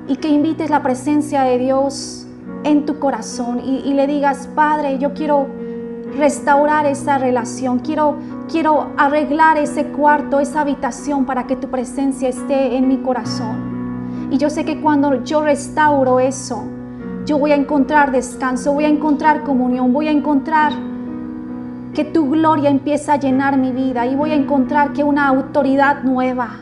y 0.09 0.17
que 0.17 0.29
invites 0.29 0.71
la 0.71 0.83
presencia 0.83 1.43
de 1.43 1.59
Dios 1.59 2.27
en 2.65 2.87
tu 2.87 2.99
corazón 2.99 3.61
y, 3.61 3.93
le 3.95 4.07
digas, 4.07 4.49
Padre, 4.55 4.99
yo 4.99 5.15
quiero 5.15 5.47
restaurar 6.17 6.87
esa 6.87 7.19
relación, 7.19 7.81
quiero, 7.81 8.17
quiero 8.51 8.93
arreglar 8.97 9.59
ese 9.59 9.87
cuarto, 9.87 10.41
esa 10.41 10.63
habitación 10.63 11.27
para 11.27 11.47
que 11.47 11.57
tu 11.57 11.69
presencia 11.69 12.29
esté 12.29 12.77
en 12.77 12.89
mi 12.89 12.99
corazón. 12.99 14.29
Y 14.31 14.39
yo 14.39 14.51
sé 14.51 14.65
que 14.65 14.81
cuando 14.81 15.25
yo 15.25 15.43
restauro 15.43 16.19
eso, 16.21 16.65
yo 17.25 17.39
voy 17.39 17.53
a 17.53 17.57
encontrar 17.57 18.13
descanso, 18.13 18.73
voy 18.73 18.85
a 18.85 18.89
encontrar 18.89 19.43
comunión, 19.43 19.93
voy 19.93 20.09
a 20.09 20.13
encontrar 20.13 20.73
que 21.95 22.05
tu 22.05 22.31
gloria 22.31 22.71
empieza 22.71 23.15
a 23.15 23.17
llenar 23.17 23.57
mi 23.57 23.73
vida 23.73 24.07
y 24.07 24.15
voy 24.15 24.31
a 24.31 24.35
encontrar 24.35 24.93
que 24.93 25.03
una 25.03 25.27
autoridad 25.27 26.03
nueva, 26.03 26.61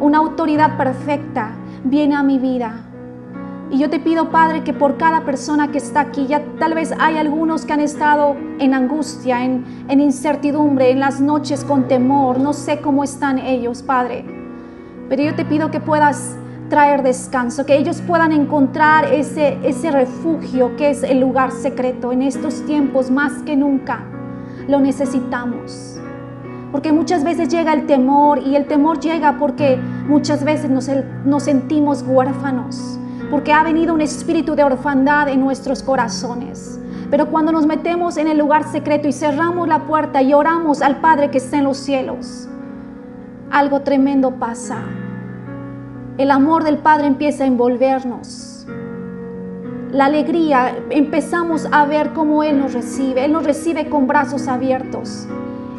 una 0.00 0.18
autoridad 0.18 0.76
perfecta 0.76 1.52
viene 1.84 2.14
a 2.16 2.22
mi 2.22 2.38
vida. 2.38 2.84
Y 3.70 3.78
yo 3.78 3.90
te 3.90 4.00
pido, 4.00 4.30
Padre, 4.30 4.64
que 4.64 4.72
por 4.72 4.96
cada 4.96 5.24
persona 5.24 5.70
que 5.70 5.78
está 5.78 6.00
aquí, 6.00 6.26
ya 6.26 6.42
tal 6.58 6.72
vez 6.72 6.94
hay 6.98 7.18
algunos 7.18 7.66
que 7.66 7.74
han 7.74 7.80
estado 7.80 8.34
en 8.58 8.72
angustia, 8.72 9.44
en, 9.44 9.64
en 9.88 10.00
incertidumbre, 10.00 10.90
en 10.90 11.00
las 11.00 11.20
noches 11.20 11.64
con 11.64 11.86
temor, 11.86 12.40
no 12.40 12.54
sé 12.54 12.80
cómo 12.80 13.04
están 13.04 13.38
ellos, 13.38 13.82
Padre. 13.82 14.24
Pero 15.10 15.22
yo 15.22 15.34
te 15.34 15.44
pido 15.44 15.70
que 15.70 15.80
puedas 15.80 16.36
traer 16.70 17.02
descanso, 17.02 17.66
que 17.66 17.76
ellos 17.76 18.00
puedan 18.06 18.32
encontrar 18.32 19.12
ese, 19.12 19.58
ese 19.62 19.90
refugio 19.90 20.76
que 20.76 20.90
es 20.90 21.02
el 21.02 21.20
lugar 21.20 21.50
secreto 21.50 22.12
en 22.12 22.22
estos 22.22 22.64
tiempos 22.64 23.10
más 23.10 23.42
que 23.42 23.56
nunca. 23.56 24.04
Lo 24.66 24.80
necesitamos. 24.80 25.97
Porque 26.70 26.92
muchas 26.92 27.24
veces 27.24 27.48
llega 27.48 27.72
el 27.72 27.86
temor 27.86 28.38
y 28.38 28.56
el 28.56 28.66
temor 28.66 29.00
llega 29.00 29.38
porque 29.38 29.78
muchas 30.06 30.44
veces 30.44 30.70
nos, 30.70 31.42
sentimos 31.42 32.04
huérfanos, 32.06 32.98
porque 33.30 33.52
ha 33.52 33.62
venido 33.62 33.94
un 33.94 34.00
espíritu 34.00 34.54
de 34.54 34.64
orfandad 34.64 35.28
en 35.28 35.40
nuestros 35.40 35.82
corazones. 35.82 36.78
Pero 37.10 37.30
cuando 37.30 37.52
nos 37.52 37.66
metemos 37.66 38.18
en 38.18 38.28
el 38.28 38.36
lugar 38.36 38.64
secreto 38.70 39.08
y 39.08 39.12
cerramos 39.12 39.66
la 39.66 39.86
puerta 39.86 40.20
y 40.20 40.34
oramos 40.34 40.82
al 40.82 41.00
Padre 41.00 41.30
que 41.30 41.38
está 41.38 41.56
en 41.56 41.64
los 41.64 41.78
cielos, 41.78 42.48
algo 43.50 43.80
tremendo 43.80 44.32
pasa 44.32 44.82
el 46.18 46.32
amor 46.32 46.64
del 46.64 46.78
Padre 46.78 47.06
empieza 47.06 47.44
a 47.44 47.46
envolvernos. 47.46 48.66
La 49.92 50.06
alegría, 50.06 50.76
empezamos 50.90 51.68
a 51.70 51.86
ver 51.86 52.12
cómo 52.12 52.42
Él 52.42 52.58
nos 52.58 52.74
recibe. 52.74 53.24
Él 53.24 53.32
nos 53.32 53.44
recibe 53.44 53.88
con 53.88 54.08
brazos 54.08 54.48
abiertos. 54.48 55.28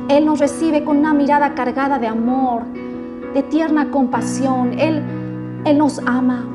Él 0.10 0.26
nos 0.26 0.40
recibe 0.40 0.84
con 0.84 0.98
una 0.98 1.14
mirada 1.14 1.54
cargada 1.54 2.00
de 2.00 2.08
amor, 2.08 2.64
de 3.36 3.44
tierna 3.44 3.92
compasión. 3.92 4.74
Él, 4.80 5.04
Él 5.66 5.78
nos 5.78 6.00
ama. 6.00 6.48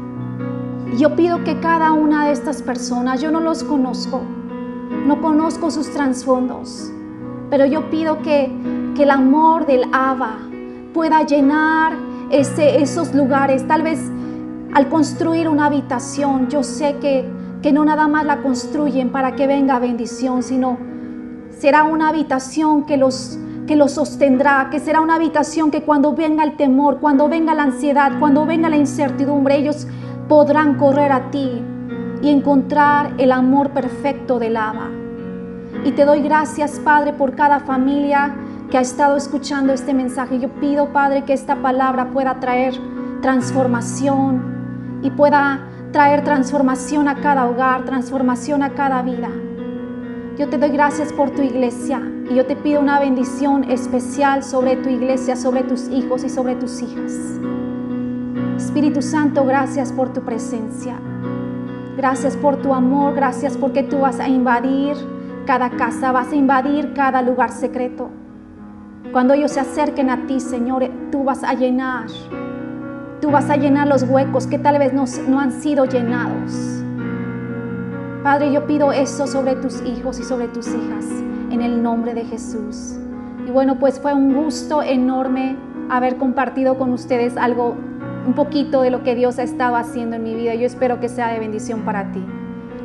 Yo 0.98 1.14
pido 1.14 1.44
que 1.44 1.60
cada 1.60 1.92
una 1.92 2.26
de 2.26 2.32
estas 2.32 2.62
personas, 2.62 3.22
yo 3.22 3.30
no 3.30 3.38
los 3.38 3.62
conozco, 3.62 4.22
no 5.06 5.20
conozco 5.20 5.70
sus 5.70 5.88
trasfondos, 5.92 6.90
pero 7.48 7.64
yo 7.64 7.90
pido 7.90 8.22
que, 8.22 8.52
que 8.96 9.04
el 9.04 9.10
amor 9.10 9.66
del 9.66 9.84
Abba 9.92 10.36
pueda 10.92 11.24
llenar 11.24 11.92
esos 12.30 13.14
lugares. 13.14 13.66
Tal 13.68 13.82
vez 13.82 14.00
al 14.72 14.88
construir 14.88 15.48
una 15.48 15.66
habitación, 15.66 16.48
yo 16.48 16.64
sé 16.64 16.96
que, 17.00 17.24
que 17.62 17.72
no 17.72 17.84
nada 17.84 18.08
más 18.08 18.26
la 18.26 18.42
construyen 18.42 19.10
para 19.10 19.36
que 19.36 19.46
venga 19.46 19.78
bendición, 19.78 20.42
sino 20.42 20.76
será 21.50 21.84
una 21.84 22.08
habitación 22.08 22.84
que 22.84 22.96
los, 22.96 23.38
que 23.66 23.76
los 23.76 23.92
sostendrá, 23.92 24.68
que 24.70 24.78
será 24.78 25.00
una 25.00 25.14
habitación 25.14 25.70
que 25.70 25.82
cuando 25.82 26.14
venga 26.14 26.44
el 26.44 26.56
temor, 26.56 26.98
cuando 27.00 27.28
venga 27.28 27.54
la 27.54 27.62
ansiedad, 27.62 28.12
cuando 28.18 28.44
venga 28.46 28.68
la 28.68 28.76
incertidumbre, 28.76 29.56
ellos 29.56 29.86
podrán 30.28 30.76
correr 30.76 31.12
a 31.12 31.30
ti 31.30 31.62
y 32.22 32.28
encontrar 32.28 33.14
el 33.18 33.32
amor 33.32 33.70
perfecto 33.70 34.38
del 34.38 34.56
Abba. 34.56 34.90
Y 35.84 35.92
te 35.92 36.04
doy 36.04 36.20
gracias, 36.22 36.80
Padre, 36.80 37.12
por 37.12 37.34
cada 37.34 37.60
familia 37.60 38.34
que 38.70 38.78
ha 38.78 38.80
estado 38.80 39.16
escuchando 39.16 39.72
este 39.72 39.94
mensaje. 39.94 40.38
Yo 40.38 40.48
pido, 40.48 40.90
Padre, 40.92 41.24
que 41.24 41.32
esta 41.32 41.56
palabra 41.56 42.10
pueda 42.10 42.40
traer 42.40 42.74
transformación 43.22 45.00
y 45.02 45.10
pueda 45.10 45.60
traer 45.92 46.24
transformación 46.24 47.08
a 47.08 47.16
cada 47.16 47.46
hogar, 47.46 47.84
transformación 47.84 48.62
a 48.62 48.70
cada 48.70 49.02
vida. 49.02 49.28
Yo 50.38 50.48
te 50.48 50.58
doy 50.58 50.70
gracias 50.70 51.12
por 51.12 51.30
tu 51.30 51.42
iglesia 51.42 52.13
y 52.30 52.34
yo 52.34 52.46
te 52.46 52.56
pido 52.56 52.80
una 52.80 53.00
bendición 53.00 53.64
especial 53.64 54.42
sobre 54.42 54.76
tu 54.76 54.88
iglesia, 54.88 55.36
sobre 55.36 55.62
tus 55.62 55.88
hijos 55.88 56.24
y 56.24 56.28
sobre 56.28 56.56
tus 56.56 56.82
hijas. 56.82 57.40
Espíritu 58.56 59.02
Santo, 59.02 59.44
gracias 59.44 59.92
por 59.92 60.12
tu 60.12 60.22
presencia. 60.22 60.96
Gracias 61.96 62.36
por 62.36 62.56
tu 62.56 62.74
amor, 62.74 63.14
gracias 63.14 63.56
porque 63.56 63.82
tú 63.82 64.00
vas 64.00 64.18
a 64.20 64.28
invadir 64.28 64.96
cada 65.46 65.70
casa, 65.70 66.12
vas 66.12 66.32
a 66.32 66.34
invadir 66.34 66.92
cada 66.92 67.22
lugar 67.22 67.50
secreto. 67.50 68.10
Cuando 69.12 69.34
ellos 69.34 69.52
se 69.52 69.60
acerquen 69.60 70.10
a 70.10 70.26
ti, 70.26 70.40
Señor, 70.40 70.88
tú 71.12 71.22
vas 71.22 71.44
a 71.44 71.54
llenar. 71.54 72.06
Tú 73.20 73.30
vas 73.30 73.48
a 73.48 73.56
llenar 73.56 73.86
los 73.86 74.02
huecos 74.02 74.46
que 74.46 74.58
tal 74.58 74.78
vez 74.78 74.92
no, 74.92 75.38
han 75.38 75.52
sido 75.52 75.84
llenados. 75.84 76.82
Padre, 78.22 78.52
yo 78.52 78.66
pido 78.66 78.92
eso 78.92 79.26
sobre 79.26 79.54
tus 79.54 79.82
hijos 79.82 80.18
y 80.18 80.24
sobre 80.24 80.48
tus 80.48 80.66
hijas, 80.68 81.06
en 81.54 81.62
el 81.62 81.82
nombre 81.82 82.14
de 82.14 82.24
Jesús. 82.24 82.96
Y 83.46 83.50
bueno, 83.50 83.78
pues 83.78 84.00
fue 84.00 84.12
un 84.12 84.34
gusto 84.34 84.82
enorme 84.82 85.56
haber 85.88 86.16
compartido 86.16 86.76
con 86.76 86.92
ustedes 86.92 87.36
algo, 87.36 87.76
un 88.26 88.34
poquito 88.34 88.82
de 88.82 88.90
lo 88.90 89.02
que 89.02 89.14
Dios 89.14 89.38
ha 89.38 89.42
estado 89.42 89.76
haciendo 89.76 90.16
en 90.16 90.24
mi 90.24 90.34
vida. 90.34 90.54
Yo 90.54 90.66
espero 90.66 91.00
que 91.00 91.08
sea 91.08 91.28
de 91.28 91.38
bendición 91.38 91.82
para 91.82 92.10
ti. 92.12 92.24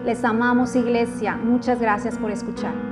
Les 0.06 0.24
amamos, 0.24 0.76
iglesia. 0.76 1.38
Muchas 1.38 1.80
gracias 1.80 2.18
por 2.18 2.32
escuchar. 2.32 2.89